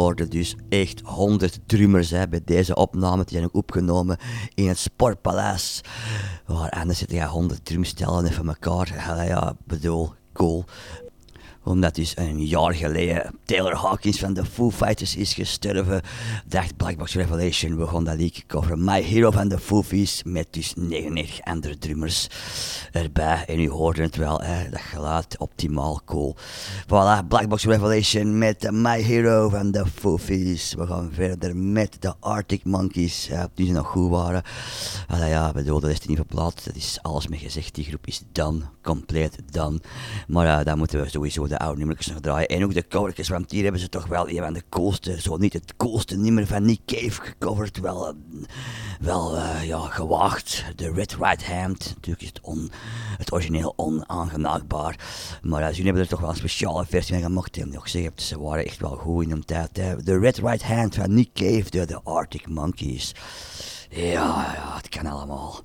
Hoorde 0.04 0.28
dus 0.28 0.56
echt 0.70 1.01
100 1.04 1.60
drummers 1.66 2.10
hè, 2.10 2.28
bij 2.28 2.41
deze 2.45 2.76
opname. 2.76 3.24
Die 3.24 3.32
zijn 3.32 3.43
ook 3.43 3.56
opgenomen 3.56 4.18
in 4.54 4.68
het 4.68 4.78
Sportpaleis. 4.78 5.82
Waar 6.45 6.70
anders 6.70 6.99
zitten 6.99 7.18
ja 7.18 7.28
100 7.28 7.66
drumstellen 7.66 8.32
van 8.32 8.47
elkaar. 8.47 8.93
Ja, 8.95 9.22
ja, 9.22 9.56
bedoel, 9.66 10.14
cool. 10.34 10.66
Omdat 11.64 11.95
dus 11.95 12.18
een 12.18 12.45
jaar 12.45 12.74
geleden 12.74 13.36
Taylor 13.45 13.76
Hawkins 13.76 14.20
van 14.20 14.34
de 14.34 14.45
Foo 14.45 14.72
Fighters 14.72 15.16
is 15.16 15.34
gestorven, 15.34 16.01
dacht 16.45 16.78
Black 16.78 16.97
Box 16.97 17.16
Revelation, 17.16 17.78
we 17.78 17.88
gaan 17.88 18.03
dat 18.03 18.16
liedje 18.16 18.43
coveren. 18.47 18.84
My 18.84 19.01
Hero 19.01 19.32
van 19.32 19.47
de 19.47 19.59
Foofies, 19.59 20.24
met 20.24 20.47
dus 20.49 20.74
99 20.76 21.41
andere 21.45 21.78
drummers 21.78 22.28
erbij. 22.91 23.43
En 23.47 23.59
u 23.59 23.70
hoorde 23.70 24.01
het 24.01 24.16
wel, 24.16 24.41
hè, 24.41 24.70
dat 24.70 24.82
geluid 24.82 25.38
optimaal 25.38 26.01
cool. 26.05 26.36
Voilà, 26.86 27.28
Black 27.28 27.47
Box 27.47 27.66
Revelation 27.66 28.38
met 28.38 28.72
My 28.72 29.01
Hero 29.01 29.49
van 29.49 29.72
de 29.72 29.86
Foofies. 29.86 30.74
We 30.74 30.88
gaan 30.88 31.09
verder 31.14 31.55
met 31.55 31.97
de 31.99 32.14
Arctic 32.20 32.66
Monkeys, 32.66 33.30
die 33.53 33.68
ze 33.68 33.72
nog 33.72 33.88
goed 33.88 34.09
waren. 34.09 34.43
Allee, 35.07 35.30
ja, 35.30 35.51
bedoel, 35.51 35.80
dat 35.80 35.89
is 35.89 35.99
er 35.99 36.07
niet 36.07 36.18
verplaatst. 36.18 36.66
Dat 36.66 36.76
is 36.76 36.99
alles 37.01 37.28
mee 37.28 37.39
gezegd. 37.39 37.76
Die 37.76 37.86
groep 37.86 38.07
is 38.07 38.22
done, 38.32 38.61
compleet 38.82 39.38
done. 39.51 39.80
Maar 40.28 40.59
eh, 40.59 40.66
dan 40.66 40.78
moeten 40.78 41.01
we 41.01 41.09
sowieso 41.09 41.47
de 41.54 41.60
oude 41.60 41.78
nummertjes 41.78 42.14
nog 42.14 42.22
draaien. 42.22 42.47
En 42.47 42.64
ook 42.64 42.74
de 42.74 42.88
covertjes, 42.88 43.30
want 43.30 43.51
hier 43.51 43.64
hebben 43.64 43.82
ze 43.82 43.89
toch 43.89 44.08
wel 44.08 44.30
een 44.30 44.38
van 44.38 44.54
de 44.54 44.64
coolste, 44.70 45.22
zo 45.22 45.38
niet 45.38 45.54
het 45.54 45.76
coolste 45.76 46.18
nummer 46.18 46.47
van 46.47 46.66
Nick 46.66 46.80
Cave 46.86 47.22
gecoverd. 47.22 47.80
Wel, 47.80 48.08
eh, 48.08 48.14
wel 48.99 49.38
eh, 49.38 49.64
ja, 49.64 49.80
gewaagd. 49.80 50.64
De 50.76 50.91
Red 50.91 51.16
Right 51.20 51.45
Hand. 51.45 51.91
Natuurlijk 51.95 52.22
is 52.22 52.28
het, 52.28 52.41
on, 52.41 52.72
het 53.18 53.32
origineel 53.32 53.74
onaangenaakbaar. 53.76 54.99
Maar 55.41 55.62
uh, 55.62 55.68
jullie 55.70 55.84
hebben 55.84 56.01
er 56.01 56.10
toch 56.10 56.20
wel 56.20 56.30
een 56.30 56.36
speciale 56.36 56.86
versie 56.86 57.14
van 57.14 57.24
gemaakt. 57.24 57.58
En 57.58 57.70
nog 57.70 57.89
zeggen, 57.89 58.12
ze 58.16 58.39
waren 58.39 58.66
echt 58.66 58.80
wel 58.80 58.95
goed 58.95 59.24
in 59.24 59.30
hun 59.30 59.45
tijd. 59.45 59.78
Hè. 59.78 60.04
De 60.04 60.20
Red 60.20 60.38
Right 60.38 60.64
Hand 60.64 60.95
van 60.95 61.14
Nick 61.14 61.34
Cave 61.34 61.70
door 61.70 61.86
de 61.86 62.01
Arctic 62.04 62.47
Monkeys. 62.47 63.16
Ja, 63.89 64.54
ja, 64.56 64.76
het 64.76 64.89
kan 64.89 65.06
allemaal. 65.06 65.64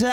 Red 0.00 0.10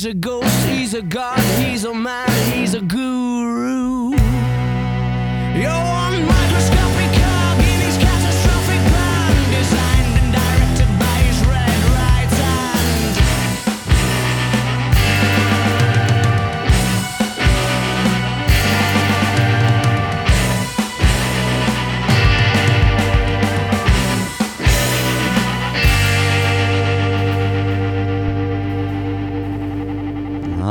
He's 0.00 0.06
a 0.06 0.14
ghost, 0.14 0.66
he's 0.66 0.94
a 0.94 1.02
god, 1.02 1.38
he's 1.62 1.84
a 1.84 1.92
man, 1.92 2.30
he's 2.54 2.72
a 2.72 2.80
guru. 2.80 3.29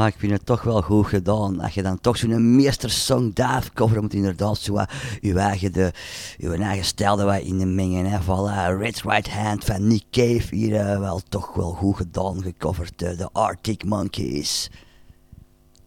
Ik 0.09 0.19
vind 0.19 0.31
het 0.31 0.45
toch 0.45 0.61
wel 0.61 0.81
goed 0.81 1.07
gedaan. 1.07 1.59
Als 1.59 1.73
je 1.73 1.81
dan 1.81 1.99
toch 2.01 2.17
zo'n 2.17 2.55
meestersong 2.55 3.33
Dave 3.33 3.73
cover 3.73 4.01
moet 4.01 4.13
inderdaad 4.13 4.57
zo 4.57 4.73
wat 4.73 4.91
je 5.21 5.33
eigen, 5.33 5.73
de, 5.73 5.91
je 6.37 6.49
eigen 6.49 6.85
stijl 6.85 7.31
in 7.31 7.57
de 7.57 7.65
mengen. 7.65 8.05
Hè. 8.05 8.19
Voilà, 8.21 8.79
Red 8.79 9.01
Right 9.01 9.29
Hand 9.29 9.65
van 9.65 9.87
Nick 9.87 10.03
Cave, 10.11 10.55
hier 10.55 10.75
eh, 10.75 10.99
wel 10.99 11.21
toch 11.29 11.53
wel 11.53 11.71
goed 11.71 11.95
gedaan, 11.95 12.41
gecoverd 12.41 13.01
eh, 13.01 13.17
de 13.17 13.29
Arctic 13.31 13.85
Monkeys. 13.85 14.69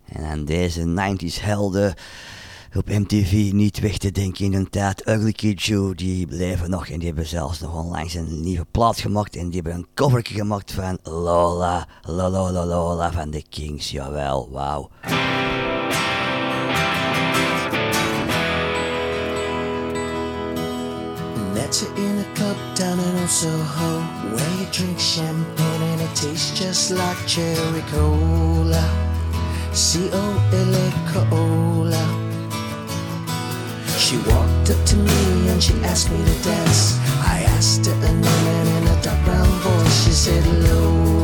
En 0.04 0.28
dan 0.28 0.44
deze 0.44 0.84
90s 0.86 1.40
helden 1.40 1.94
op 2.74 2.88
MTV 2.88 3.50
niet 3.52 3.80
weg 3.80 3.98
te 3.98 4.10
denken 4.10 4.44
in 4.44 4.54
een 4.54 4.70
tijd. 4.70 5.08
Ugly 5.08 5.32
Kid 5.32 5.62
Joe, 5.62 5.94
die 5.94 6.26
bleven 6.26 6.70
nog 6.70 6.86
en 6.88 6.98
die 6.98 7.06
hebben 7.06 7.26
zelfs 7.26 7.60
nog 7.60 7.84
onlangs 7.84 8.14
een 8.14 8.40
nieuwe 8.40 8.66
plaat 8.70 9.00
gemaakt. 9.00 9.36
En 9.36 9.44
die 9.46 9.54
hebben 9.54 9.74
een 9.74 9.86
coverje 9.94 10.34
gemaakt 10.34 10.72
van 10.72 10.98
Lola, 11.02 11.86
Lola, 12.02 12.28
Lola, 12.28 12.66
Lola 12.66 13.12
van 13.12 13.30
de 13.30 13.42
Kings. 13.48 13.90
Jawel, 13.90 14.48
wauw. 14.50 14.90
Met 21.52 21.90
in 21.94 22.18
a 22.18 22.32
club 22.34 22.56
down 22.74 22.98
drink 24.72 24.98
and 25.18 26.00
it 26.00 26.14
tastes 26.14 26.58
just 26.58 26.90
like 26.90 27.16
cherry 27.26 27.82
cola 27.90 28.82
C-O-L-A 29.72 30.86
cola 31.12 32.21
She 34.12 34.18
walked 34.18 34.68
up 34.68 34.84
to 34.88 34.96
me 34.96 35.48
and 35.48 35.62
she 35.62 35.72
asked 35.84 36.10
me 36.10 36.18
to 36.18 36.44
dance. 36.44 36.98
I 37.24 37.46
asked 37.56 37.86
her 37.86 37.94
her 37.94 38.12
name 38.12 38.46
and 38.46 38.86
in 38.86 38.92
a 38.92 39.02
dark 39.02 39.24
brown 39.24 39.48
voice. 39.64 40.04
She 40.04 40.10
said 40.10 40.44
Lola 40.68 41.21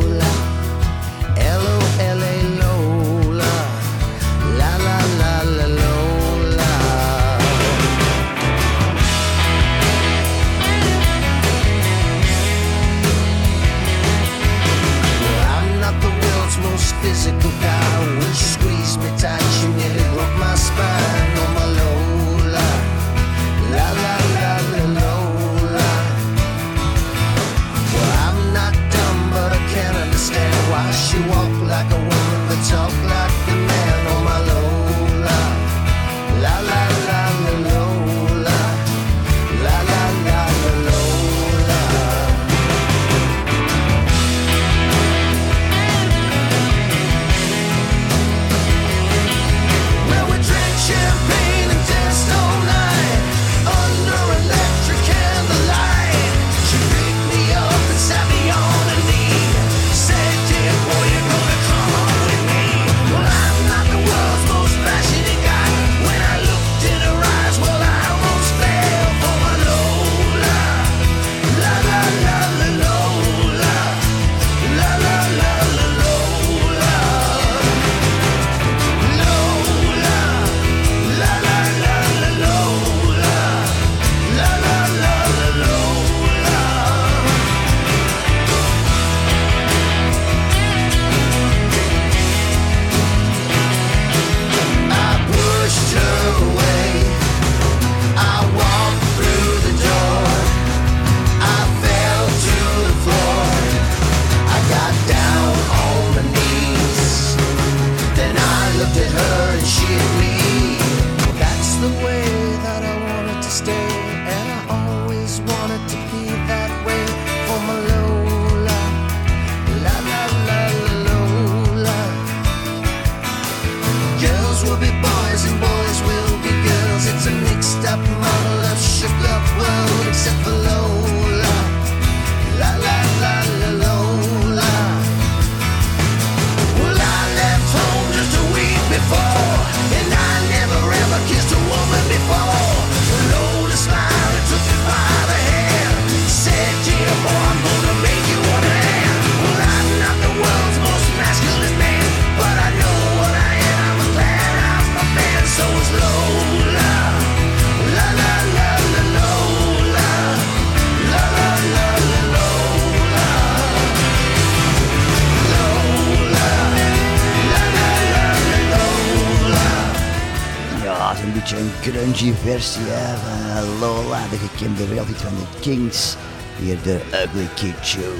versie 172.51 172.83
van 172.83 173.57
eh, 173.57 173.81
Lola, 173.81 174.29
de 174.29 174.37
gekende 174.37 174.87
wereldhit 174.89 175.17
van 175.17 175.35
de 175.35 175.61
Kings. 175.61 176.17
Hier 176.59 176.83
de 176.83 177.01
Ugly 177.25 177.49
Kid 177.55 177.89
Joe. 177.89 178.15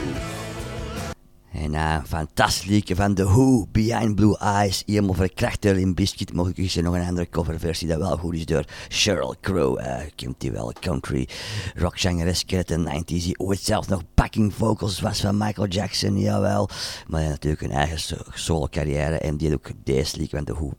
En 1.53 1.75
eh, 1.75 1.95
een 1.99 2.07
fantastisch 2.07 2.65
liedje 2.69 2.95
van 2.95 3.15
The 3.15 3.25
Who, 3.25 3.67
Behind 3.73 4.15
Blue 4.15 4.39
Eyes. 4.39 4.83
Helemaal 4.87 5.15
verkracht 5.15 5.63
door 5.63 5.79
in 5.79 5.95
Biscuit. 5.95 6.59
Is 6.59 6.77
er 6.77 6.83
nog 6.83 6.95
een 6.95 7.07
andere 7.07 7.29
coverversie 7.29 7.89
dat 7.89 7.99
wel 7.99 8.17
goed 8.17 8.35
is 8.35 8.47
door 8.47 8.65
Sheryl 8.89 9.35
Crow. 9.41 9.79
eh 9.79 9.97
kent 10.15 10.41
die 10.41 10.51
wel, 10.51 10.73
country 10.81 11.29
rock 11.75 11.99
zangeres 11.99 12.45
uit 12.47 12.69
de 12.69 13.03
90s. 13.03 13.05
Die 13.05 13.39
ooit 13.39 13.61
zelfs 13.61 13.89
nog 13.89 14.03
backing 14.15 14.55
vocals 14.55 15.01
was 15.01 15.21
van 15.21 15.37
Michael 15.37 15.69
Jackson, 15.69 16.19
jawel. 16.19 16.69
Maar 17.07 17.23
natuurlijk 17.23 17.63
een 17.63 17.71
eigen 17.71 18.01
so- 18.01 18.25
solo 18.35 18.67
carrière. 18.71 19.19
En 19.19 19.37
die 19.37 19.51
had 19.51 19.59
ook 19.59 19.71
deze 19.85 20.17
liedje 20.17 20.37
van 20.37 20.45
The 20.45 20.55
Who 20.55 20.73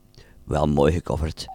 wel 0.45 0.67
mooi 0.67 0.93
gecoverd. 0.93 1.47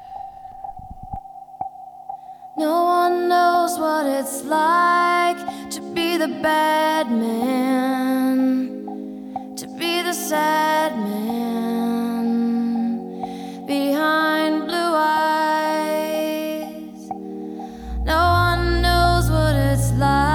No 2.56 2.84
one 2.84 3.28
knows 3.28 3.76
what 3.80 4.06
it's 4.06 4.44
like 4.44 5.36
to 5.70 5.80
be 5.92 6.16
the 6.16 6.28
bad 6.28 7.10
man, 7.10 8.68
to 9.56 9.66
be 9.76 10.02
the 10.02 10.12
sad 10.12 10.96
man 10.96 12.26
behind 13.66 14.66
blue 14.66 14.94
eyes. 14.94 16.30
No 18.04 18.18
one 18.18 18.82
knows 18.82 19.28
what 19.28 19.56
it's 19.56 19.90
like 19.94 20.33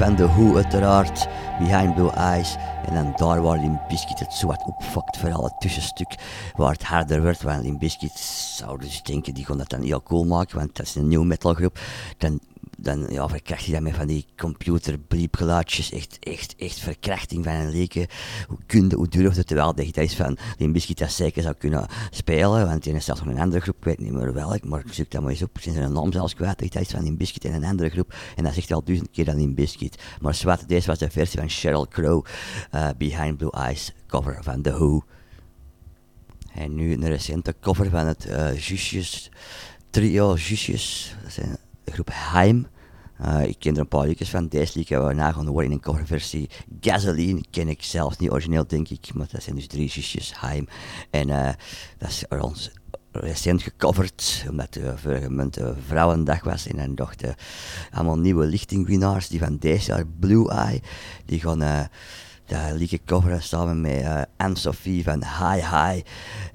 Van 0.00 0.16
The 0.16 0.26
Who 0.26 0.56
uiteraard. 0.56 1.28
Behind 1.58 1.94
Blue 1.94 2.10
Eyes. 2.10 2.56
En 2.86 2.94
dan 2.94 3.12
daar 3.16 3.42
waar 3.42 3.58
Limp 3.58 3.88
Bizkit 3.88 4.18
het 4.18 4.32
zo 4.32 4.46
wat 4.46 4.64
opfokt. 4.66 5.16
Vooral 5.16 5.44
het 5.44 5.60
tussenstuk 5.60 6.14
waar 6.56 6.72
het 6.72 6.82
harder 6.82 7.22
werd. 7.22 7.42
Want 7.42 7.62
Limp 7.62 7.78
Bizkit 7.78 8.18
zouden 8.56 8.86
dus 8.86 9.02
denken, 9.02 9.34
die 9.34 9.44
kon 9.44 9.58
dat 9.58 9.68
dan 9.68 9.82
heel 9.82 10.02
cool 10.02 10.24
maken. 10.24 10.58
Want 10.58 10.76
dat 10.76 10.86
is 10.86 10.94
een 10.94 11.08
new 11.08 11.22
metal 11.22 11.54
groep. 11.54 11.78
Dan, 12.18 12.40
dan 12.82 13.06
ja, 13.08 13.28
verkracht 13.28 13.64
je 13.64 13.72
dat 13.72 13.80
met 13.80 13.94
van 13.94 14.06
die 14.06 14.26
computerbliepgeluidjes. 14.36 15.92
Echt, 15.92 16.18
echt, 16.18 16.54
echt 16.56 16.78
verkrachting 16.78 17.44
van 17.44 17.52
een 17.52 17.70
leken. 17.70 18.06
Hoe 18.48 18.58
kunde, 18.66 18.96
hoe 18.96 19.08
durfde? 19.08 19.44
Terwijl 19.44 19.74
dat 19.74 19.96
is 19.96 20.14
van 20.14 20.38
Bizkit 20.72 20.98
dat 20.98 21.12
zeker 21.12 21.42
zou 21.42 21.54
kunnen 21.54 21.86
spelen. 22.10 22.66
Want 22.66 22.82
die 22.82 22.94
is 22.94 23.04
zelfs 23.04 23.20
nog 23.20 23.30
een 23.34 23.40
andere 23.40 23.60
groep, 23.60 23.76
ik 23.76 23.84
weet 23.84 23.98
niet 23.98 24.12
meer 24.12 24.34
welk. 24.34 24.64
Maar 24.64 24.80
ik 24.80 24.92
zoek 24.92 25.10
dat 25.10 25.22
maar 25.22 25.30
eens 25.30 25.42
op. 25.42 25.58
Zijn 25.60 25.76
een 25.76 25.92
naam 25.92 26.12
zelfs 26.12 26.34
kwijt. 26.34 26.72
Dat 26.72 26.82
is 26.82 26.88
van 26.88 27.02
Limp 27.02 27.18
Bizkit 27.18 27.44
en 27.44 27.52
een 27.52 27.64
andere 27.64 27.88
groep. 27.90 28.14
En 28.36 28.44
dat 28.44 28.54
zegt 28.54 28.68
hij 28.68 28.76
al 28.76 28.84
duizend 28.84 29.10
keer 29.10 29.24
dan 29.24 29.36
Limp 29.36 29.56
Bizkit. 29.56 30.02
Maar 30.20 30.34
zwart, 30.34 30.68
deze 30.68 30.86
was 30.86 30.98
de 30.98 31.10
versie 31.10 31.38
van 31.40 31.50
Sheryl 31.50 31.88
Crow. 31.88 32.24
eh, 32.70 32.88
Behind 32.98 33.36
Blue 33.36 33.52
Eyes, 33.52 33.92
cover 34.06 34.38
van 34.42 34.62
The 34.62 34.70
Who. 34.70 35.02
En 36.54 36.74
nu 36.74 36.92
een 36.92 37.06
recente 37.06 37.54
cover 37.60 37.90
van 37.90 38.06
het 38.06 38.24
eh 38.24 38.58
Jusjes, 38.58 39.30
trio 39.90 40.34
Jusjes. 40.34 41.16
Dat 41.22 41.32
zijn 41.32 41.58
groep 41.92 42.08
Heim. 42.12 42.66
Eh, 43.20 43.46
ik 43.46 43.56
ken 43.58 43.74
er 43.74 43.80
een 43.80 43.88
paar 43.88 44.06
liedjes 44.06 44.30
van. 44.30 44.48
Deze 44.48 44.78
liedje 44.78 44.94
hebben 44.94 45.16
we 45.16 45.20
na 45.20 45.32
horen 45.32 45.64
in 45.64 45.72
een 45.72 45.80
coverversie. 45.80 46.50
Gasoline 46.80 47.44
ken 47.50 47.68
ik 47.68 47.82
zelfs 47.82 48.16
niet 48.16 48.30
origineel, 48.30 48.66
denk 48.66 48.88
ik. 48.88 49.14
Maar 49.14 49.26
dat 49.30 49.42
zijn 49.42 49.56
dus 49.56 49.66
drie 49.66 49.90
zusjes, 49.90 50.32
Heim. 50.40 50.68
En 51.10 51.30
eh, 51.30 51.52
dat 51.98 52.08
is 52.08 52.24
ons 52.28 52.70
recent 53.12 53.62
gecoverd, 53.62 54.44
omdat 54.48 54.72
de 54.72 54.98
vorige 54.98 55.30
maand 55.30 55.56
eh, 55.56 55.68
Vrouwendag 55.86 56.44
was. 56.44 56.66
En 56.66 56.76
dan 56.76 56.94
dachten 56.94 57.34
allemaal 57.90 58.18
nieuwe 58.18 58.46
lichtingwinnaars, 58.46 59.28
die 59.28 59.38
van 59.38 59.56
deze 59.56 59.90
jaar 59.90 60.06
Blue 60.06 60.50
Eye, 60.50 60.82
die 61.24 61.40
gaan... 61.40 61.88
eh 62.52 62.68
dat 62.68 62.78
liedje 62.78 63.00
coveren 63.04 63.42
samen 63.42 63.80
met 63.80 64.00
eh, 64.00 64.22
Anne-Sophie 64.36 65.04
van 65.04 65.18
High 65.18 65.70
High 65.70 66.06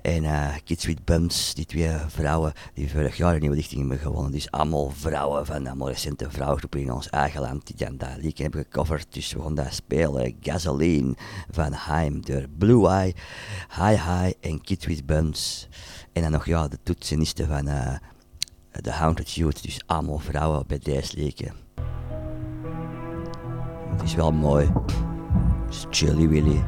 en 0.01 0.23
eh, 0.23 0.55
Kids 0.63 0.85
with 0.85 1.55
die 1.55 1.65
twee 1.65 1.89
vrouwen 2.07 2.53
die 2.73 2.91
vorig 2.91 3.17
jaar 3.17 3.33
een 3.33 3.39
nieuwe 3.39 3.55
lichting 3.55 3.79
hebben 3.79 3.99
gewonnen. 3.99 4.31
Dus 4.31 4.51
allemaal 4.51 4.89
vrouwen 4.89 5.45
van 5.45 5.67
allemaal 5.67 5.89
recente 5.89 6.31
vrouwengroepen 6.31 6.79
in 6.79 6.91
ons 6.91 7.09
eigen 7.09 7.41
land 7.41 7.67
die 7.67 7.75
dan 7.75 7.97
dat 7.97 8.37
hebben 8.37 8.63
gecoverd. 8.63 9.07
Dus 9.09 9.33
we 9.33 9.41
gaan 9.41 9.55
dat 9.55 9.73
spelen. 9.73 10.37
Gasoline 10.41 11.15
van 11.51 11.73
Heim 11.73 12.25
door 12.25 12.45
Blue 12.57 12.89
Eye, 12.89 13.13
High 13.69 14.07
High 14.07 14.33
en 14.41 14.61
Kids 14.61 14.85
with 14.85 15.05
Bumps. 15.05 15.67
En 16.13 16.21
dan 16.21 16.31
nog 16.31 16.45
ja, 16.45 16.67
de 16.67 16.77
toetsenisten 16.83 17.47
van 17.47 17.67
eh 17.67 17.95
The 18.81 18.91
Haunted 18.91 19.31
Youth, 19.31 19.63
dus 19.63 19.81
allemaal 19.85 20.19
vrouwen 20.19 20.63
bij 20.67 20.79
deze 20.79 21.17
liedje. 21.17 21.51
Het 23.91 24.03
is 24.03 24.15
wel 24.15 24.31
mooi. 24.31 24.71
Het 25.65 25.73
is 25.73 25.85
Chilly 25.89 26.27
Willy. 26.27 26.63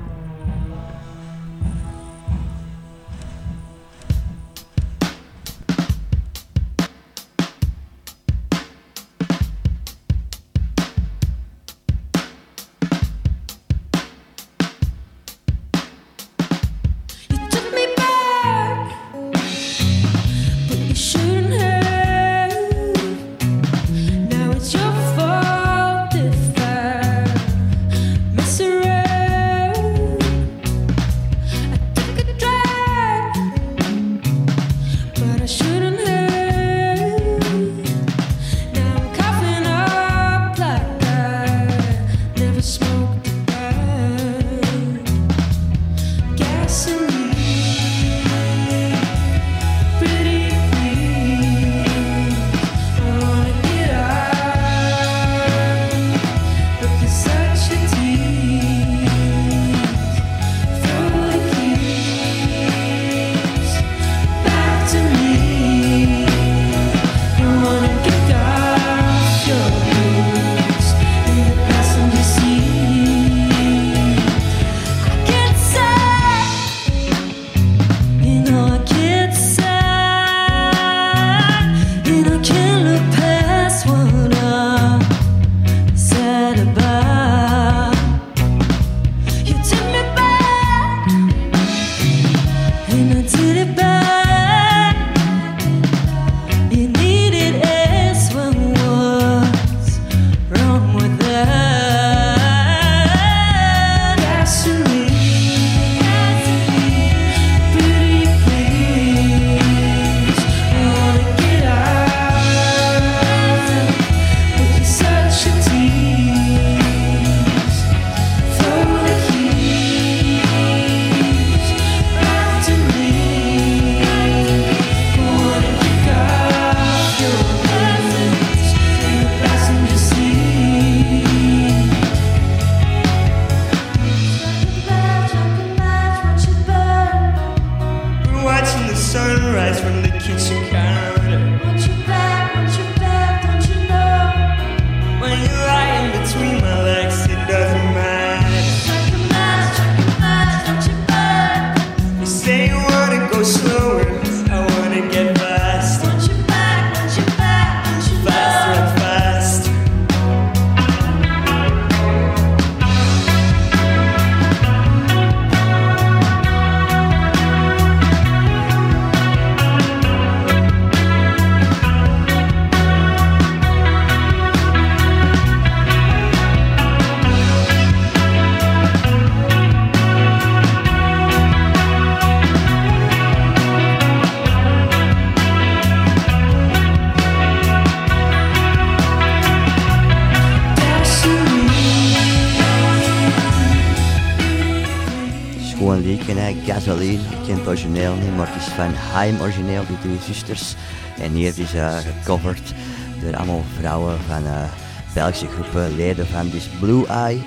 Het 199.17 199.39
is 199.39 199.55
van 199.55 199.67
Heim 199.67 199.75
origineel, 199.75 199.85
die 199.87 199.99
drie 199.99 200.33
zusters. 200.33 200.75
En 201.19 201.31
hier 201.31 201.53
is 201.57 201.73
uh, 201.73 201.97
gecoverd 201.97 202.73
door 203.21 203.35
allemaal 203.35 203.63
vrouwen 203.77 204.17
van 204.19 204.45
eh, 204.45 204.69
Belgische 205.13 205.47
groepen, 205.47 205.95
leden 205.95 206.27
van 206.27 206.49
dus 206.49 206.67
Blue 206.79 207.07
Eye, 207.07 207.41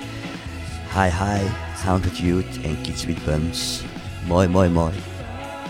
High 0.93 1.23
High, 1.23 1.51
Haunted 1.83 2.17
Youth 2.17 2.61
en 2.63 2.81
Kids 2.81 3.05
with 3.05 3.25
Bums. 3.25 3.83
Mooi, 4.27 4.47
mooi, 4.47 4.69
mooi. 4.69 4.93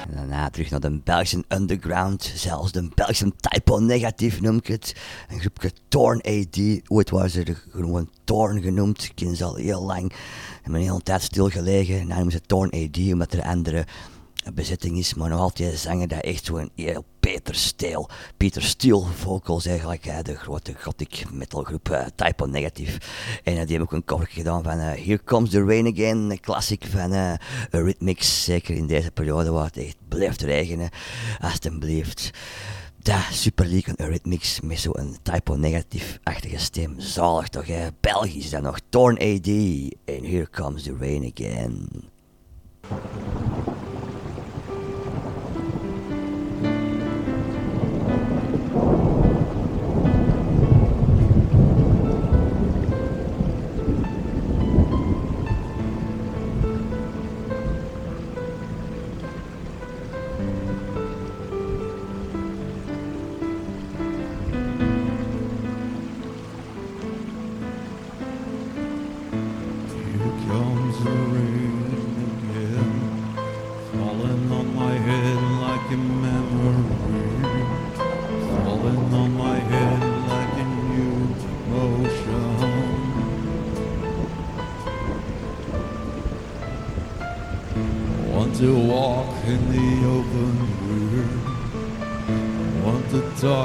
En 0.10 0.16
daarna 0.16 0.50
terug 0.50 0.70
naar 0.70 0.80
de 0.80 1.00
Belgische 1.04 1.44
underground, 1.48 2.32
zelfs 2.36 2.72
de 2.72 2.90
Belgische 2.96 3.32
typo 3.36 3.80
negatief 3.80 4.42
noem 4.42 4.58
ik 4.58 4.68
het. 4.68 4.96
Een 5.30 5.40
groepje 5.40 5.72
Torn 5.88 6.22
AD, 6.22 6.60
ooit 6.88 7.10
waren 7.10 7.30
ze 7.30 7.56
gewoon 7.72 8.10
Torn 8.24 8.62
genoemd, 8.62 9.04
ik 9.04 9.12
ken 9.16 9.36
ze 9.36 9.44
al 9.44 9.56
heel 9.56 9.84
lang. 9.84 10.14
Hebben 10.62 10.82
een 10.82 10.88
hele 10.88 11.04
tijd 11.04 11.22
stilgelegen, 11.22 12.00
en 12.00 12.08
nu 12.08 12.14
noemen 12.14 12.32
ze 12.32 12.42
Torn 12.42 12.70
AD 12.70 12.98
omdat 13.14 13.34
er 13.34 13.44
andere 13.44 13.86
bezetting 14.54 14.98
is, 14.98 15.14
maar 15.14 15.30
nog 15.30 15.40
altijd 15.40 15.80
zanger 15.80 16.08
dat 16.08 16.22
echt 16.22 16.46
zo'n 16.46 16.72
heel 16.76 17.06
Peter 17.20 17.56
Steel, 17.56 18.10
Peter 18.38 18.62
Steele 18.62 19.06
vocals 19.06 19.66
eigenlijk, 19.66 20.26
de 20.26 20.36
grote 20.36 20.74
gothic 20.80 21.24
metalgroep 21.32 21.90
eh, 21.90 22.06
Typo 22.16 22.46
Negative. 22.46 23.00
En 23.44 23.54
eh, 23.54 23.60
die 23.60 23.70
hebben 23.70 23.82
ook 23.82 23.92
een 23.92 24.06
cover 24.06 24.28
gedaan 24.28 24.64
van 24.64 24.80
eh, 24.80 25.06
Here 25.06 25.24
Comes 25.24 25.50
the 25.50 25.64
Rain 25.64 25.88
Again, 25.88 26.18
een 26.18 26.40
klassiek 26.40 26.86
van 26.86 27.38
Rhythmix, 27.70 28.44
zeker 28.44 28.76
in 28.76 28.88
deze 28.88 29.12
periode 29.12 29.52
waar 29.52 29.66
het 29.66 29.78
echt 29.78 29.98
blijft 30.08 30.42
regenen, 30.42 30.90
alsjeblieft. 31.40 32.32
Dat 33.04 33.22
super 33.32 33.66
leuk, 33.66 33.88
een 33.88 34.02
Eurythmics 34.02 34.60
met 34.60 34.80
zo'n 34.80 35.18
typo 35.22 35.56
negatief-achtige 35.56 36.60
stem. 36.60 37.00
Zalig 37.00 37.48
toch, 37.48 37.68
hè? 37.68 37.88
Belgisch 38.00 38.50
dan 38.50 38.62
nog. 38.62 38.80
Torn 38.90 39.18
AD. 39.18 39.48
En 40.06 40.26
here 40.26 40.50
comes 40.50 40.84
the 40.84 40.96
rain 41.00 41.32
again. 41.36 41.88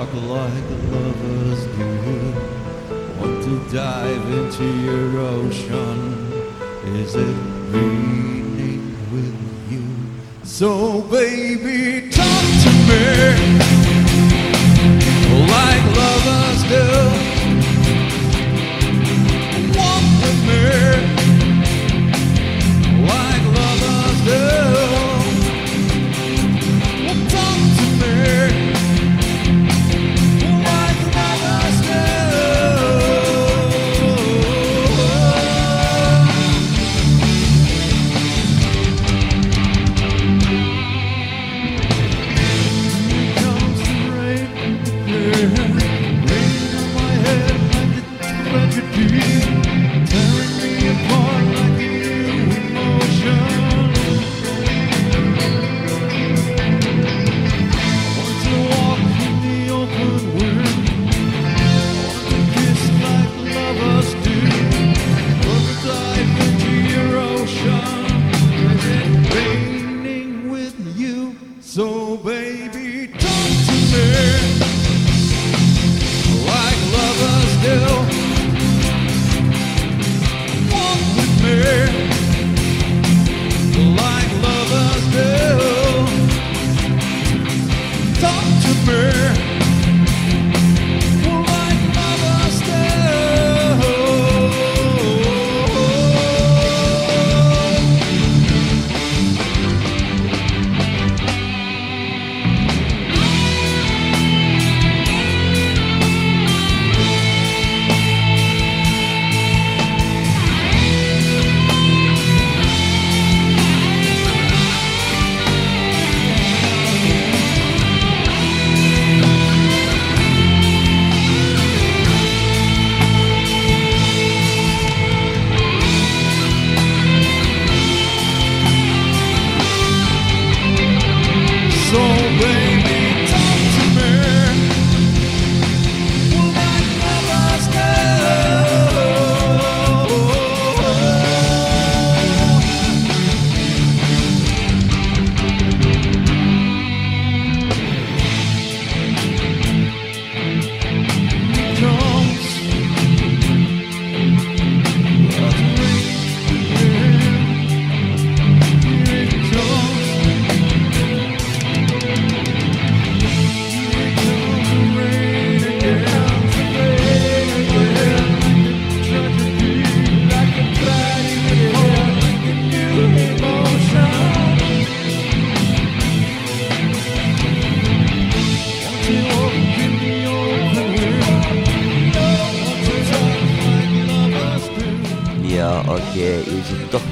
Talk 0.06 0.14
like 0.22 0.70
lovers 0.90 1.64
do. 1.76 1.90
Want 3.20 3.42
to 3.44 3.54
dive 3.74 4.26
into 4.32 4.64
your 4.64 5.18
ocean? 5.18 5.98
Is 6.96 7.14
it 7.14 7.36
raining 7.70 8.84
with 9.12 9.36
you? 9.70 9.84
So 10.44 11.02
baby, 11.02 11.85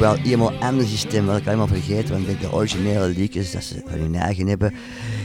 wel 0.04 0.18
iemand 0.18 0.60
anders 0.60 0.90
in 0.90 0.98
stem, 0.98 1.26
wat 1.26 1.36
ik 1.36 1.44
helemaal 1.44 1.66
vergeten, 1.66 2.14
want 2.14 2.28
ik 2.28 2.40
de 2.40 2.52
originele 2.52 3.08
liedjes 3.08 3.52
dat 3.52 3.62
ze 3.62 3.82
van 3.86 3.98
hun 3.98 4.14
eigen 4.14 4.46
hebben. 4.46 4.74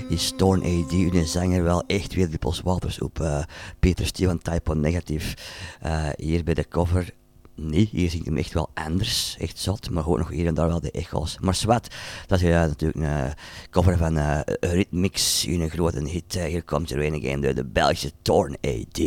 is 0.10 0.34
Torn 0.38 0.62
AD, 0.62 0.92
hun 0.92 1.28
zanger, 1.28 1.64
wel 1.64 1.84
echt 1.88 2.14
weer 2.14 2.30
Dippels 2.30 2.62
Waters 2.62 3.00
op 3.00 3.20
eh, 3.20 3.44
Peter 3.80 4.06
Steven 4.06 4.40
Type 4.42 4.72
on 4.72 4.80
Negative. 4.80 5.36
Eh, 5.82 6.10
hier 6.18 6.44
bij 6.44 6.54
de 6.54 6.68
cover 6.68 7.14
Nee, 7.56 7.90
hier 7.92 8.10
zingt 8.10 8.26
hem 8.26 8.38
echt 8.38 8.54
wel 8.54 8.70
anders, 8.74 9.36
echt 9.40 9.58
zot, 9.58 9.90
maar 9.90 10.04
gewoon 10.04 10.20
nog 10.20 10.30
hier 10.30 10.48
en 10.48 10.54
daar 10.54 10.68
wel 10.68 10.82
de 10.82 10.92
echo's. 10.92 11.38
Maar 11.40 11.56
zwart, 11.56 11.96
dat 12.28 12.42
is 12.42 12.50
eh, 12.50 12.54
natuurlijk 12.54 13.06
een 13.06 13.34
cover 13.70 13.98
van 13.98 14.18
eh 14.18 14.40
Rhythmix, 14.60 15.46
een 15.46 15.70
grote 15.70 16.08
hit. 16.08 16.34
hier 16.34 16.64
komt 16.64 16.92
er 16.92 17.06
een 17.06 17.16
again 17.16 17.42
door 17.42 17.54
de 17.54 17.66
Belgische 17.66 18.12
Torn 18.22 18.58
AD. 18.62 19.02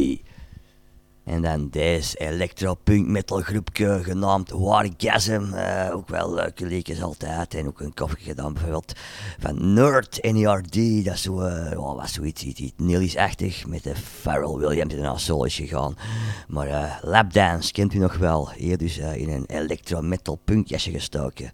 En 1.25 1.43
dan 1.43 1.69
deze 1.69 2.39
metal 2.87 3.41
groepje 3.41 4.03
genaamd 4.03 4.51
Wargasm. 4.51 5.53
eh 5.55 5.95
ook 5.95 6.09
wel 6.09 6.35
leuke 6.35 6.67
liedjes 6.67 7.03
altijd. 7.03 7.55
En 7.55 7.67
ook 7.67 7.81
een 7.81 7.95
cover 7.95 8.19
gedaan 8.21 8.53
bijvoorbeeld 8.53 8.93
van 9.39 9.75
Nerd 9.75 10.33
NERD. 10.33 11.05
Dat 11.05 11.15
is 11.15 11.23
zo, 11.23 11.41
eh, 11.41 11.81
oh, 11.81 11.97
was 11.97 12.13
zoiets 12.13 12.43
iets, 12.43 12.61
iets 12.61 12.73
Nillies-achtig 12.77 13.67
met 13.67 13.83
de 13.83 13.95
Pharrell 13.95 14.57
Williams 14.57 14.95
een 14.95 15.19
solo 15.19 15.45
is 15.45 15.57
gegaan. 15.57 15.97
Maar 16.49 16.67
eh 16.67 16.97
Lapdance 17.03 17.73
kent 17.73 17.95
u 17.95 17.99
nog 17.99 18.17
wel. 18.17 18.51
Hier 18.51 18.79
dus 18.79 18.99
eh, 18.99 19.17
in 19.17 19.29
een 19.29 19.45
electro 19.47 20.01
metal 20.01 20.41
punk 20.45 20.69
jasje 20.69 20.91
gestoken. 20.91 21.53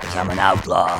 Dat 0.00 0.08
is 0.08 0.14
aan 0.16 0.26
mijn 0.26 0.38
outlaw. 0.38 0.98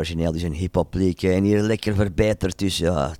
Origineel 0.00 0.32
dus 0.32 0.42
een 0.42 0.52
hip-hop 0.52 0.94
leek 0.94 1.22
en 1.22 1.44
hier 1.44 1.60
lekker 1.60 1.94
verbeterd. 1.94 2.58
Dus 2.58 2.78
ja, 2.78 3.14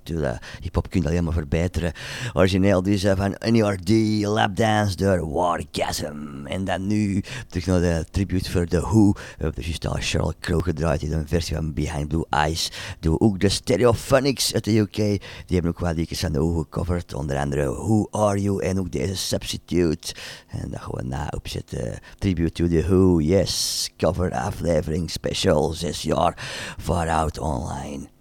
hip-hop 0.61 0.91
kun 0.91 1.03
je 1.03 1.09
alleen 1.09 1.25
maar 1.25 1.33
verbeteren. 1.33 1.93
Origineel 2.33 2.83
dus 2.83 3.05
eh, 3.05 3.17
van 3.17 3.37
NERD, 3.53 3.91
Lapdance 4.27 4.97
door 4.97 5.33
Wargasm. 5.33 6.47
En 6.47 6.65
dan 6.65 6.87
nu 6.87 7.23
terug 7.49 7.67
naar 7.67 7.81
de 7.81 8.05
tribute 8.11 8.51
voor 8.51 8.67
The 8.67 8.81
Who. 8.81 9.13
We 9.13 9.45
hebben 9.45 9.65
dus 9.65 9.81
al 9.81 10.01
Sheryl 10.01 10.33
Crow 10.41 10.63
gedraaid 10.63 11.03
in 11.03 11.13
een 11.13 11.29
versie 11.29 11.57
van 11.57 11.75
Behind 11.75 12.09
Blue 12.09 12.27
Eyes. 12.31 12.71
Doen 13.01 13.13
we 13.13 13.21
ook 13.21 13.41
de 13.41 13.49
Stereophonics 13.49 14.55
uit 14.55 14.65
de 14.65 14.79
UK. 14.79 14.97
Die 14.97 15.21
hebben 15.47 15.71
ook 15.71 15.81
wel 15.81 15.95
liedjes 15.95 16.21
van 16.21 16.33
The 16.33 16.39
Who 16.39 16.59
gecoverd. 16.59 17.15
Onder 17.15 17.37
andere 17.37 17.65
Who 17.65 18.09
Are 18.11 18.41
You 18.41 18.63
en 18.63 18.79
ook 18.79 18.93
deze 18.93 19.17
Substitute. 19.17 20.15
En 20.49 20.71
dat 20.71 20.81
gaan 20.81 20.91
we 20.93 21.03
na 21.03 21.33
opzetten. 21.37 21.99
Tribute 22.19 22.53
to 22.53 22.69
The 22.69 22.83
Who, 22.83 23.21
yes. 23.21 23.91
Cover 23.97 24.33
aflevering 24.33 25.11
special, 25.11 25.73
6 25.73 26.03
jaar 26.03 26.70
vooruit 26.79 27.39
online. 27.39 28.20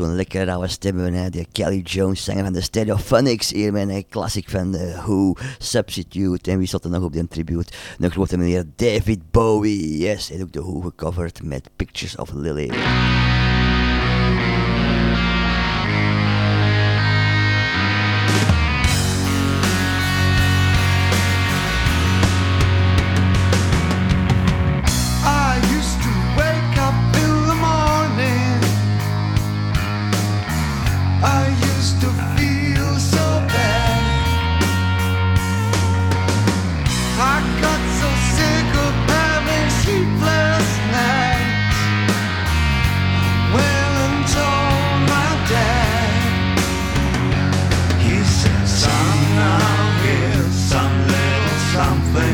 Zo'n 0.00 0.14
lekker 0.14 0.44
rauwe 0.44 0.68
stemmen. 0.68 1.12
Hè. 1.12 1.30
Die 1.30 1.46
Kelly 1.52 1.80
Jones, 1.80 2.24
zanger 2.24 2.44
van 2.44 2.52
de 2.52 2.60
Stereophonics. 2.60 3.50
Hier 3.50 3.72
met 3.72 4.04
classic 4.08 4.50
van 4.50 4.72
de 4.72 4.92
Who, 4.94 5.34
Substitute. 5.58 6.50
En 6.50 6.58
wie 6.58 6.68
zat 6.68 6.84
er 6.84 6.90
nog 6.90 7.02
op 7.02 7.12
die 7.12 7.28
tribute? 7.28 7.72
Een 7.98 8.10
grote 8.10 8.36
meneer 8.36 8.64
David 8.76 9.30
Bowie. 9.30 9.98
Yes, 9.98 10.28
hij 10.28 10.36
heeft 10.36 10.42
ook 10.42 10.52
de 10.52 10.60
Who 10.60 10.80
gecoverd 10.80 11.42
met 11.42 11.68
Pictures 11.76 12.16
of 12.16 12.32
Lily. 12.32 12.70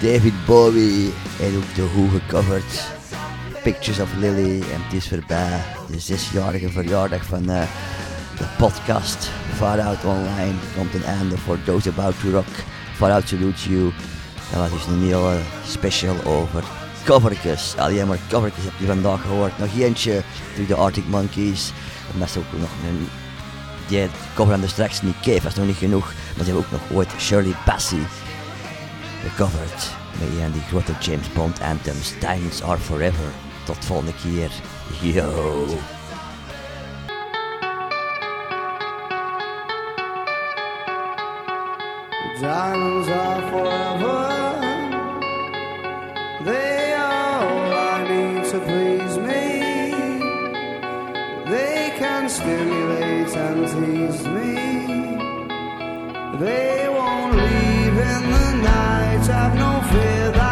David 0.00 0.46
Bowie. 0.46 1.12
Heeft 1.36 1.56
ook 1.56 1.74
de 1.74 1.86
Who 1.92 2.08
gecoverd. 2.08 2.82
Pictures 3.62 4.00
of 4.00 4.08
Lily. 4.18 4.60
En 4.60 4.82
het 4.82 4.92
is 4.92 5.08
voorbij. 5.08 5.62
De 5.90 6.00
zesjarige 6.00 6.68
verjaardag 6.68 7.24
van 7.24 7.50
eh, 7.50 7.62
de 8.36 8.44
podcast. 8.58 9.30
Far 9.54 9.80
Out 9.80 10.04
Online. 10.04 10.54
Komt 10.76 10.94
een 10.94 11.04
einde 11.04 11.38
voor 11.38 11.58
Those 11.64 11.88
About 11.88 12.14
to 12.20 12.30
Rock. 12.30 12.46
Far 12.94 13.10
Out 13.10 13.28
Salute 13.28 13.70
You. 13.70 13.92
Dat 14.52 14.60
was 14.60 14.70
dus 14.70 14.86
een 14.86 15.02
hele 15.02 15.38
special 15.66 16.24
over 16.24 16.64
covertjes. 17.04 17.74
Alleen 17.76 18.06
maar 18.06 18.18
covertjes 18.28 18.64
heb 18.64 18.72
je 18.78 18.86
vandaag 18.86 19.20
gehoord. 19.20 19.58
Nog 19.58 19.78
eentje 19.78 20.22
door 20.56 20.66
de 20.66 20.74
Arctic 20.74 21.06
Monkeys. 21.08 21.72
En 22.12 22.18
dat 22.18 22.28
is 22.28 22.36
ook 22.36 22.58
nog. 22.58 22.70
Die 23.88 24.06
cover 24.34 24.54
aan 24.54 24.68
straks 24.68 25.02
niet 25.02 25.24
dat 25.24 25.44
is 25.44 25.54
nog 25.54 25.66
niet 25.66 25.76
genoeg. 25.76 26.04
Maar 26.36 26.44
ze 26.44 26.52
hebben 26.52 26.64
ook 26.64 26.70
nog 26.70 26.96
ooit 26.98 27.10
Shirley 27.18 27.54
Bassey 27.66 27.98
gecoverd. 29.22 29.90
Met 30.18 30.28
een 30.40 30.52
die 30.52 30.62
grote 30.62 30.92
James 31.00 31.32
Bond 31.32 31.60
anthems. 31.60 32.18
Diamonds 32.18 32.62
are 32.62 32.78
forever. 32.78 33.32
Tot 33.64 33.84
volgende 33.84 34.14
keer. 34.22 34.50
Yo. 35.00 35.66
Diamonds 42.40 43.08
are 43.08 43.48
forever. 43.50 44.30
They 46.44 46.94
are 46.94 47.46
all 47.46 47.72
I 47.72 48.08
need 48.08 48.44
to 48.50 48.58
please 48.60 49.18
me. 49.18 49.58
They 51.50 51.92
can 51.98 52.30
stimulate 52.30 53.36
and 53.36 53.66
tease 53.66 54.28
me. 54.28 54.54
They 56.38 56.88
won't 56.88 57.34
leave 57.34 57.69
in 57.98 58.22
the 58.30 58.52
night. 58.62 59.30
I've 59.30 59.54
no 59.54 59.80
fear 59.90 60.30
that 60.32 60.49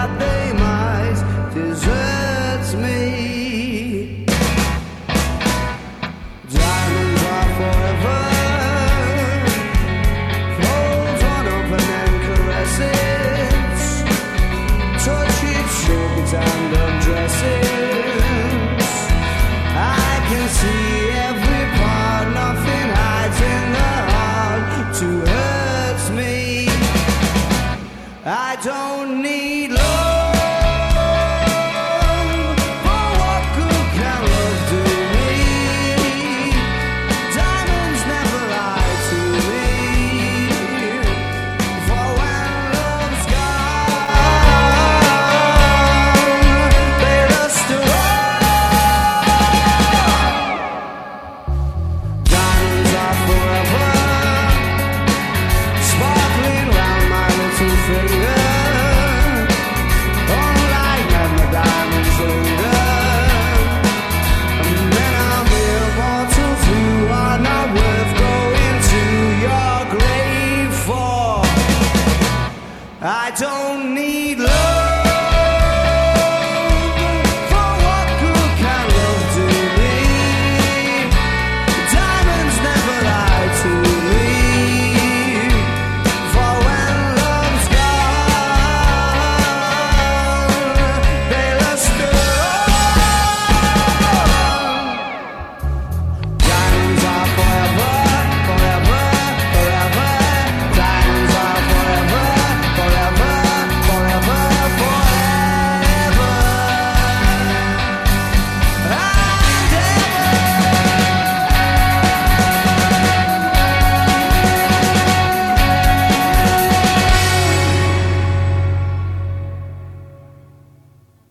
don't 28.63 28.98
need 28.98 28.98